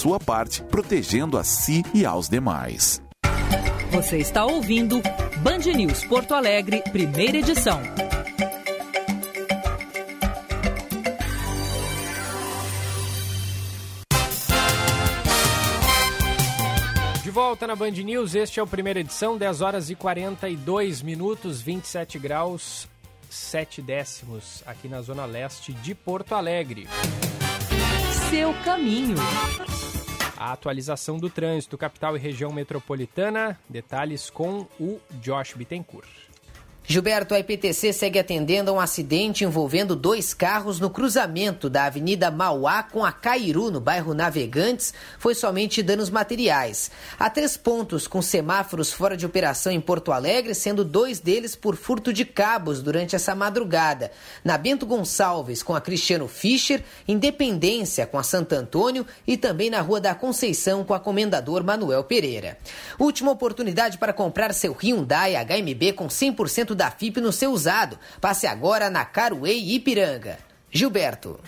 [0.00, 3.02] sua parte, protegendo a si e aos demais.
[3.92, 5.02] Você está ouvindo
[5.42, 7.78] Band News Porto Alegre, primeira edição.
[17.22, 21.60] De volta na Band News, este é o primeira edição, 10 horas e 42 minutos,
[21.60, 22.88] 27 graus,
[23.28, 26.88] 7 décimos, aqui na zona leste de Porto Alegre.
[28.30, 29.16] Seu caminho.
[30.40, 33.60] A atualização do trânsito, capital e região metropolitana.
[33.68, 36.08] Detalhes com o Josh Bittencourt.
[36.90, 42.32] Gilberto, a IPTC segue atendendo a um acidente envolvendo dois carros no cruzamento da Avenida
[42.32, 44.92] Mauá com a Cairu, no bairro Navegantes.
[45.16, 46.90] Foi somente danos materiais.
[47.16, 51.76] Há três pontos com semáforos fora de operação em Porto Alegre, sendo dois deles por
[51.76, 54.10] furto de cabos durante essa madrugada.
[54.42, 59.80] Na Bento Gonçalves com a Cristiano Fischer, Independência com a Santo Antônio e também na
[59.80, 62.58] Rua da Conceição com a Comendador Manuel Pereira.
[62.98, 67.98] Última oportunidade para comprar seu Hyundai HMB com 100% da FIP no seu usado.
[68.22, 70.38] Passe agora na Caruei Ipiranga.
[70.70, 71.38] Gilberto.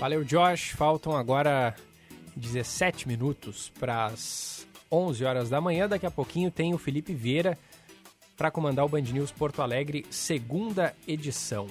[0.00, 0.70] Valeu, Josh.
[0.70, 1.76] Faltam agora
[2.34, 5.88] 17 minutos para as 11 horas da manhã.
[5.88, 7.56] Daqui a pouquinho tem o Felipe Vieira
[8.36, 11.68] para comandar o Band News Porto Alegre, segunda edição.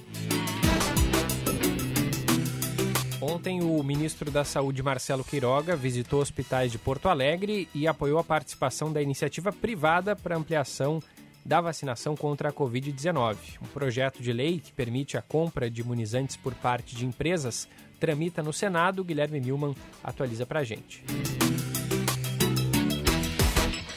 [3.25, 8.23] Ontem, o ministro da Saúde, Marcelo Queiroga, visitou hospitais de Porto Alegre e apoiou a
[8.23, 11.01] participação da iniciativa privada para ampliação
[11.45, 13.37] da vacinação contra a Covid-19.
[13.61, 17.65] Um projeto de lei que permite a compra de imunizantes por parte de empresas
[17.97, 19.05] tramita no Senado.
[19.05, 19.73] Guilherme Milman
[20.03, 21.01] atualiza para a gente.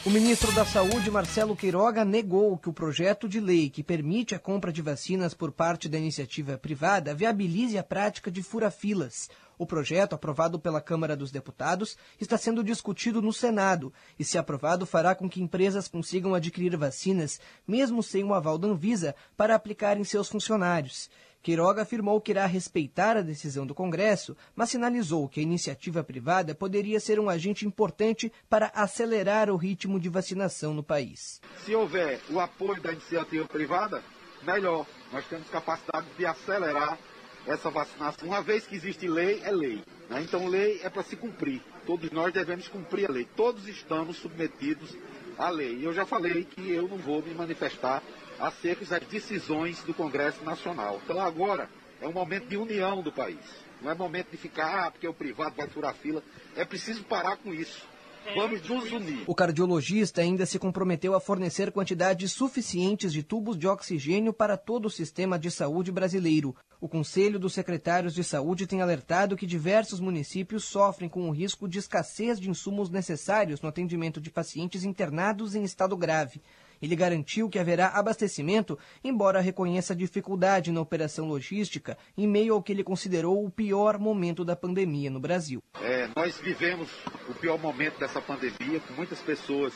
[0.06, 4.38] O ministro da Saúde, Marcelo Queiroga, negou que o projeto de lei que permite a
[4.38, 9.28] compra de vacinas por parte da iniciativa privada viabilize a prática de fura-filas.
[9.58, 14.86] O projeto, aprovado pela Câmara dos Deputados, está sendo discutido no Senado e, se aprovado,
[14.86, 19.98] fará com que empresas consigam adquirir vacinas, mesmo sem o aval da Anvisa, para aplicar
[19.98, 21.10] em seus funcionários.
[21.46, 26.56] Queiroga afirmou que irá respeitar a decisão do Congresso, mas sinalizou que a iniciativa privada
[26.56, 31.40] poderia ser um agente importante para acelerar o ritmo de vacinação no país.
[31.64, 34.02] Se houver o apoio da iniciativa privada,
[34.42, 34.84] melhor.
[35.12, 36.98] Nós temos capacidade de acelerar
[37.46, 38.26] essa vacinação.
[38.26, 39.84] Uma vez que existe lei, é lei.
[40.10, 40.22] Né?
[40.22, 41.62] Então, lei é para se cumprir.
[41.86, 43.24] Todos nós devemos cumprir a lei.
[43.36, 44.96] Todos estamos submetidos
[45.38, 45.76] à lei.
[45.76, 48.02] E eu já falei que eu não vou me manifestar
[48.38, 51.00] acerca das decisões do Congresso Nacional.
[51.04, 51.68] Então agora
[52.00, 53.38] é um momento de união do país.
[53.80, 56.22] Não é momento de ficar, ah, porque o privado vai furar fila.
[56.54, 57.86] É preciso parar com isso.
[58.34, 59.22] Vamos nos unir.
[59.26, 64.86] O cardiologista ainda se comprometeu a fornecer quantidades suficientes de tubos de oxigênio para todo
[64.86, 66.56] o sistema de saúde brasileiro.
[66.80, 71.68] O Conselho dos Secretários de Saúde tem alertado que diversos municípios sofrem com o risco
[71.68, 76.42] de escassez de insumos necessários no atendimento de pacientes internados em estado grave.
[76.80, 82.72] Ele garantiu que haverá abastecimento, embora reconheça dificuldade na operação logística em meio ao que
[82.72, 85.62] ele considerou o pior momento da pandemia no Brasil.
[85.80, 86.88] É, nós vivemos
[87.28, 89.72] o pior momento dessa pandemia, com muitas pessoas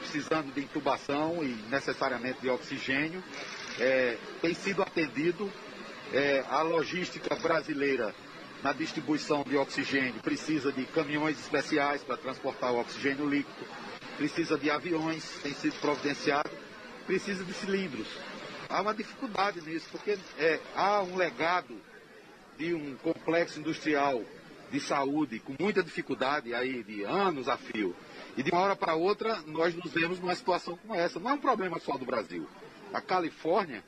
[0.00, 3.22] precisando de intubação e necessariamente de oxigênio.
[3.78, 5.50] É, tem sido atendido
[6.12, 8.14] é, a logística brasileira
[8.62, 13.66] na distribuição de oxigênio precisa de caminhões especiais para transportar o oxigênio líquido
[14.22, 16.48] precisa de aviões, tem sido providenciado,
[17.04, 18.06] precisa de cilindros.
[18.68, 21.76] Há uma dificuldade nisso, porque é, há um legado
[22.56, 24.22] de um complexo industrial
[24.70, 27.96] de saúde com muita dificuldade aí de anos a fio.
[28.36, 31.18] E de uma hora para outra nós nos vemos numa situação como essa.
[31.18, 32.48] Não é um problema só do Brasil.
[32.94, 33.82] A Califórnia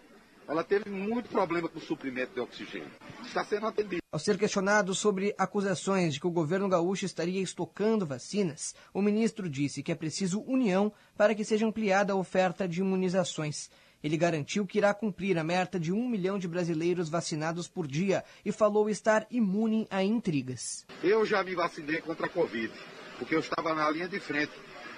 [0.47, 2.91] ela teve muito problema com o suprimento de oxigênio.
[3.25, 4.03] Está sendo atendido.
[4.12, 9.49] Ao ser questionado sobre acusações de que o governo gaúcho estaria estocando vacinas, o ministro
[9.49, 13.71] disse que é preciso união para que seja ampliada a oferta de imunizações.
[14.03, 18.23] Ele garantiu que irá cumprir a meta de um milhão de brasileiros vacinados por dia
[18.45, 20.85] e falou estar imune a intrigas.
[21.03, 22.71] Eu já me vacinei contra a Covid,
[23.19, 24.53] porque eu estava na linha de frente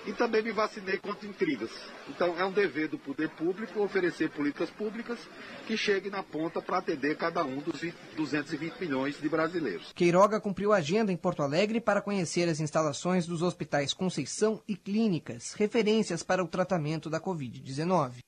[0.07, 1.71] e também me vacinei contra intrigas.
[2.09, 5.19] Então é um dever do poder público oferecer políticas públicas
[5.67, 9.93] que cheguem na ponta para atender cada um dos 20, 220 milhões de brasileiros.
[9.95, 15.53] Queiroga cumpriu agenda em Porto Alegre para conhecer as instalações dos hospitais Conceição e Clínicas,
[15.55, 18.19] referências para o tratamento da Covid-19.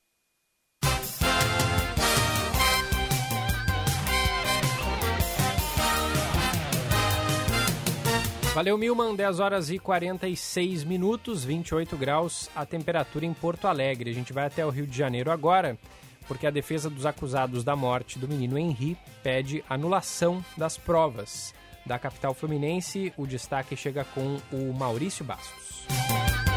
[8.58, 9.14] Valeu, Milman.
[9.14, 14.10] 10 horas e 46 minutos, 28 graus a temperatura em Porto Alegre.
[14.10, 15.78] A gente vai até o Rio de Janeiro agora,
[16.26, 21.54] porque a defesa dos acusados da morte do menino Henri pede anulação das provas.
[21.86, 25.86] Da capital fluminense, o destaque chega com o Maurício Bastos.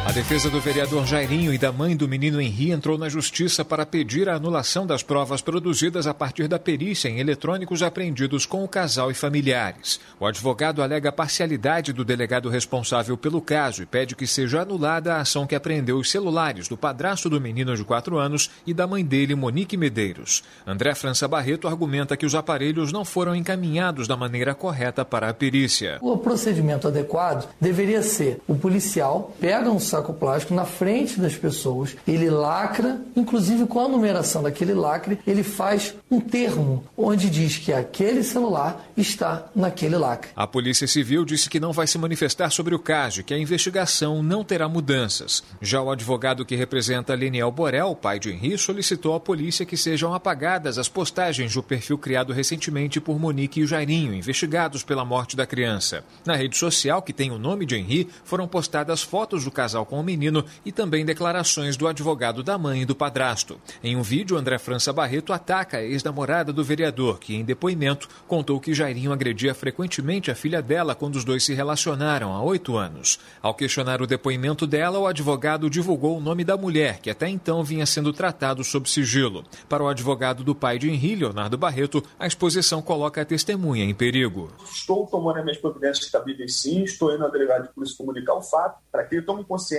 [0.04, 3.86] A defesa do vereador Jairinho e da mãe do menino Henri entrou na justiça para
[3.86, 8.68] pedir a anulação das provas produzidas a partir da perícia em eletrônicos apreendidos com o
[8.68, 10.00] casal e familiares.
[10.20, 15.14] O advogado alega a parcialidade do delegado responsável pelo caso e pede que seja anulada
[15.14, 18.88] a ação que apreendeu os celulares do padrasto do menino de 4 anos e da
[18.88, 20.44] mãe dele, Monique Medeiros.
[20.66, 25.34] André França Barreto argumenta que os aparelhos não foram encaminhados da maneira correta para a
[25.34, 26.00] perícia.
[26.02, 31.96] O procedimento adequado deveria ser o policial pega um saco plástico na frente das pessoas,
[32.08, 37.74] ele lacra, inclusive com a numeração daquele lacre, ele faz um termo onde diz que
[37.74, 40.32] aquele celular está naquele lacre.
[40.36, 44.24] A Polícia Civil disse que não vai se manifestar sobre o caso que a investigação
[44.24, 45.44] não terá mudanças.
[45.62, 50.14] Já o advogado que representa Leniel Borel, pai de Henri, solicitou à polícia que sejam
[50.14, 55.46] apagadas as postagens do perfil criado recentemente por Monique e Jairinho, investigados pela morte da
[55.46, 56.04] criança.
[56.26, 60.00] Na rede social, que tem o nome de Henri, foram postadas fotos do casal com
[60.00, 63.60] o menino e também declarações do advogado da mãe e do padrasto.
[63.84, 68.60] Em um vídeo, André França Barreto ataca a ex-namorada do vereador, que em depoimento contou
[68.60, 73.20] que Jairinho agredia frequentemente a filha dela quando os dois se relacionaram há oito anos.
[73.42, 77.64] Ao questionar o depoimento dela, o advogado divulgou o nome da mulher, que até então
[77.64, 79.44] vinha sendo tratado sob sigilo.
[79.68, 83.94] Para o advogado do pai de Henri, Leonardo Barreto, a exposição coloca a testemunha em
[83.94, 84.52] perigo.
[84.72, 88.42] Estou tomando as minhas providências cabíveis sim, estou indo à delegada de polícia comunicar o
[88.42, 89.71] fato, para que ele tome consciência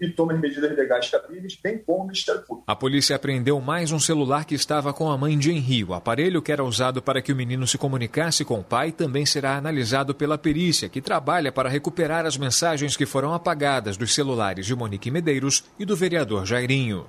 [0.00, 2.64] e tome as medidas legais cabíveis, bem como o Ministério Público.
[2.66, 5.84] A polícia apreendeu mais um celular que estava com a mãe de Henri.
[5.84, 9.26] O aparelho que era usado para que o menino se comunicasse com o pai também
[9.26, 14.66] será analisado pela perícia, que trabalha para recuperar as mensagens que foram apagadas dos celulares
[14.66, 17.06] de Monique Medeiros e do vereador Jairinho.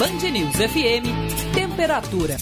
[0.00, 2.36] Band News FM, temperatura.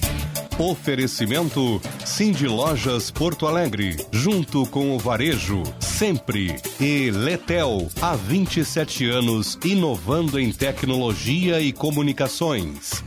[0.58, 6.56] Oferecimento Cindy Lojas Porto Alegre, junto com o Varejo, sempre.
[6.80, 13.04] E Letel, há 27 anos, inovando em tecnologia e comunicações.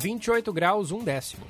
[0.00, 1.44] 28 graus, um décimo.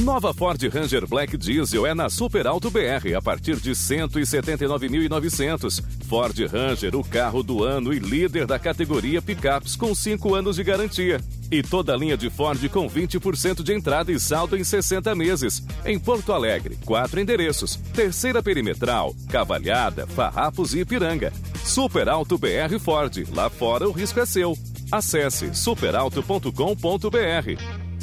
[0.00, 5.80] Nova Ford Ranger Black Diesel é na Super Alto BR a partir de 179.900.
[6.08, 10.64] Ford Ranger, o carro do ano e líder da categoria picapes com 5 anos de
[10.64, 11.20] garantia.
[11.50, 15.62] E toda a linha de Ford com 20% de entrada e saldo em 60 meses.
[15.84, 21.32] Em Porto Alegre, quatro endereços: Terceira Perimetral, Cavalhada, Farrapos e Ipiranga.
[21.64, 23.28] Super Alto BR Ford.
[23.32, 24.58] Lá fora o risco é seu.
[24.90, 27.83] Acesse superalto.com.br.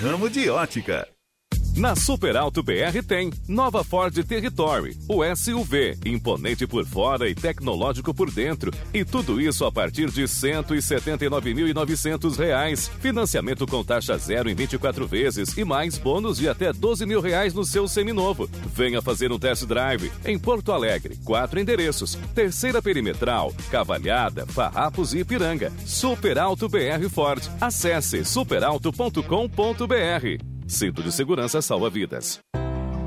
[0.01, 1.07] ramo de ótica.
[1.75, 8.13] Na Super Alto BR tem nova Ford Territory, o SUV, imponente por fora e tecnológico
[8.13, 8.73] por dentro.
[8.93, 12.89] E tudo isso a partir de R$ 179.900.
[12.99, 17.53] Financiamento com taxa zero em 24 vezes e mais bônus de até 12 mil reais
[17.53, 18.49] no seu seminovo.
[18.75, 21.17] Venha fazer um test drive em Porto Alegre.
[21.23, 25.71] Quatro endereços: Terceira Perimetral, Cavalhada, Farrapos e Ipiranga.
[25.85, 27.41] Super Alto BR Ford.
[27.61, 30.60] Acesse superalto.com.br.
[30.71, 32.39] Cinto de segurança salva vidas.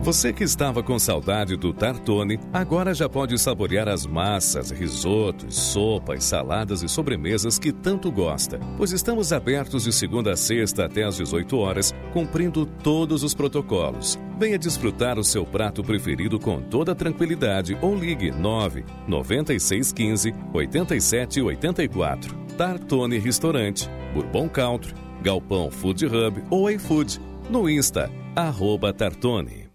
[0.02, 6.24] Você que estava com saudade do Tartone, agora já pode saborear as massas, risotos, sopas,
[6.24, 11.16] saladas e sobremesas que tanto gosta, pois estamos abertos de segunda a sexta até às
[11.16, 14.18] 18 horas, cumprindo todos os protocolos.
[14.38, 22.36] Venha desfrutar o seu prato preferido com toda tranquilidade ou ligue 9 9615 8784.
[22.58, 27.33] Tartone Restaurante, Bourbon Country, Galpão Food Hub ou iFood.
[27.48, 29.68] No Insta, arroba Tartone.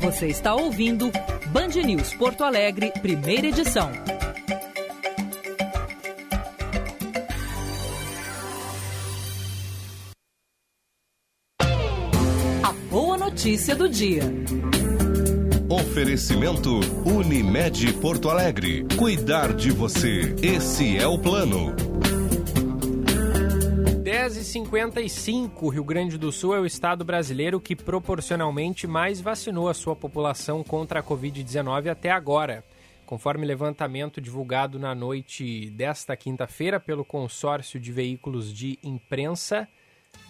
[0.00, 1.10] Você está ouvindo
[1.52, 3.90] Band News Porto Alegre, primeira edição.
[12.62, 14.22] A boa notícia do dia.
[15.68, 18.84] Oferecimento Unimed Porto Alegre.
[18.96, 20.34] Cuidar de você.
[20.42, 21.91] Esse é o plano.
[24.22, 29.96] 10h55, Rio Grande do Sul é o estado brasileiro que proporcionalmente mais vacinou a sua
[29.96, 32.64] população contra a Covid-19 até agora.
[33.04, 39.66] Conforme levantamento divulgado na noite desta quinta-feira pelo consórcio de veículos de imprensa,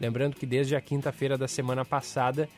[0.00, 2.48] Lembrando que desde a quinta-feira da semana passada,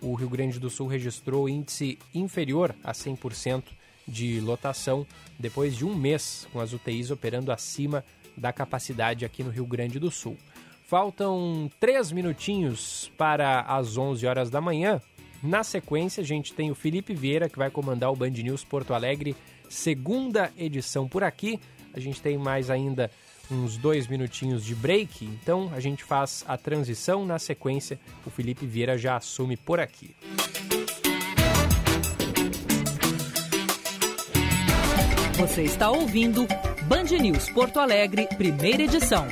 [0.00, 3.64] o Rio Grande do Sul registrou índice inferior a 100%
[4.06, 5.06] de lotação,
[5.38, 8.04] depois de um mês com as UTIs operando acima
[8.36, 10.36] da capacidade aqui no Rio Grande do Sul.
[10.84, 15.00] Faltam três minutinhos para as 11 horas da manhã.
[15.42, 18.92] Na sequência, a gente tem o Felipe Vieira, que vai comandar o Band News Porto
[18.92, 19.36] Alegre,
[19.68, 21.60] segunda edição por aqui.
[21.94, 23.10] A gente tem mais ainda
[23.50, 27.24] uns dois minutinhos de break, então a gente faz a transição.
[27.24, 30.14] Na sequência, o Felipe Vieira já assume por aqui.
[35.38, 36.46] Você está ouvindo
[36.86, 39.26] Band News Porto Alegre, primeira edição.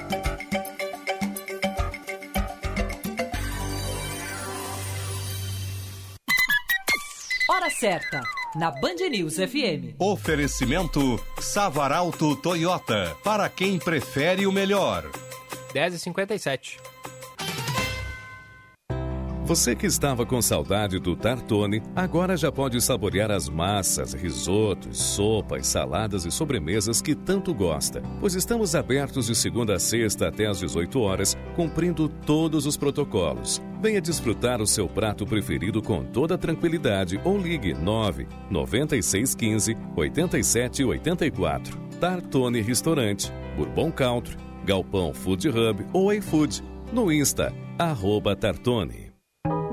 [7.68, 8.22] Hora certa,
[8.56, 9.96] na Band News FM.
[9.98, 15.04] Oferecimento Savaralto Toyota, para quem prefere o melhor.
[15.74, 16.78] 10h57.
[19.48, 25.66] Você que estava com saudade do Tartone, agora já pode saborear as massas, risotos, sopas,
[25.66, 28.02] saladas e sobremesas que tanto gosta.
[28.20, 33.58] Pois estamos abertos de segunda a sexta até às 18 horas, cumprindo todos os protocolos.
[33.80, 41.78] Venha desfrutar o seu prato preferido com toda tranquilidade ou ligue 9 9615 8784.
[41.98, 46.62] Tartone Restaurante, Bourbon Country, Galpão Food Hub ou iFood.
[46.92, 49.07] No Insta, arroba Tartone.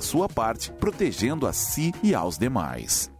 [0.00, 3.10] sua parte, protegendo a si e aos demais.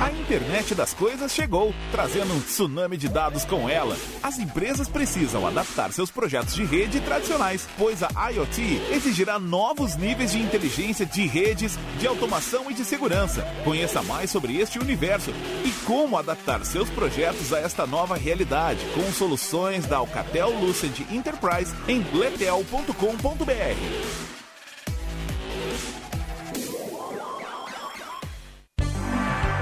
[0.00, 3.96] A internet das coisas chegou, trazendo um tsunami de dados com ela.
[4.22, 10.30] As empresas precisam adaptar seus projetos de rede tradicionais, pois a IoT exigirá novos níveis
[10.30, 13.42] de inteligência de redes, de automação e de segurança.
[13.64, 15.32] Conheça mais sobre este universo
[15.64, 21.74] e como adaptar seus projetos a esta nova realidade com soluções da Alcatel Lucent Enterprise
[21.88, 24.37] em letel.com.br.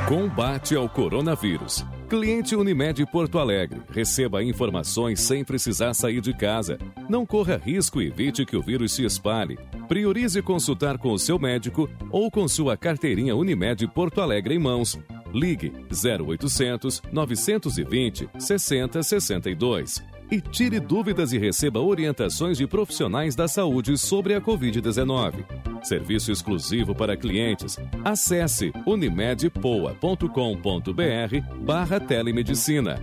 [0.06, 1.84] Combate ao coronavírus.
[2.08, 3.82] Cliente Unimed Porto Alegre.
[3.90, 6.78] Receba informações sem precisar sair de casa.
[7.08, 9.58] Não corra risco e evite que o vírus se espalhe.
[9.88, 14.96] Priorize consultar com o seu médico ou com sua carteirinha Unimed Porto Alegre em mãos.
[15.34, 24.34] Ligue 0800 920 6062 e tire dúvidas e receba orientações de profissionais da saúde sobre
[24.34, 25.44] a Covid-19.
[25.82, 27.78] Serviço exclusivo para clientes.
[28.04, 33.00] Acesse unimedpoa.com.br barra telemedicina.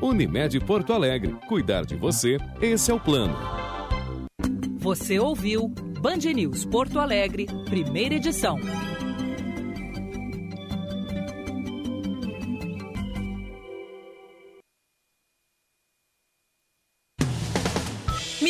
[0.00, 1.34] Unimed Porto Alegre.
[1.48, 3.36] Cuidar de você, esse é o plano.
[4.76, 5.68] Você ouviu
[6.00, 8.56] Band News Porto Alegre, primeira edição.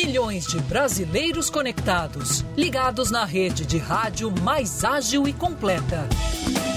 [0.07, 6.07] Milhões de brasileiros conectados, ligados na rede de rádio mais ágil e completa.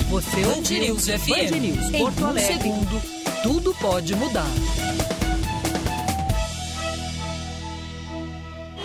[0.09, 1.29] Você ouviu News FM.
[1.29, 2.53] Band News Porto em um Alegre.
[2.59, 3.03] segundo,
[3.45, 4.51] tudo pode mudar.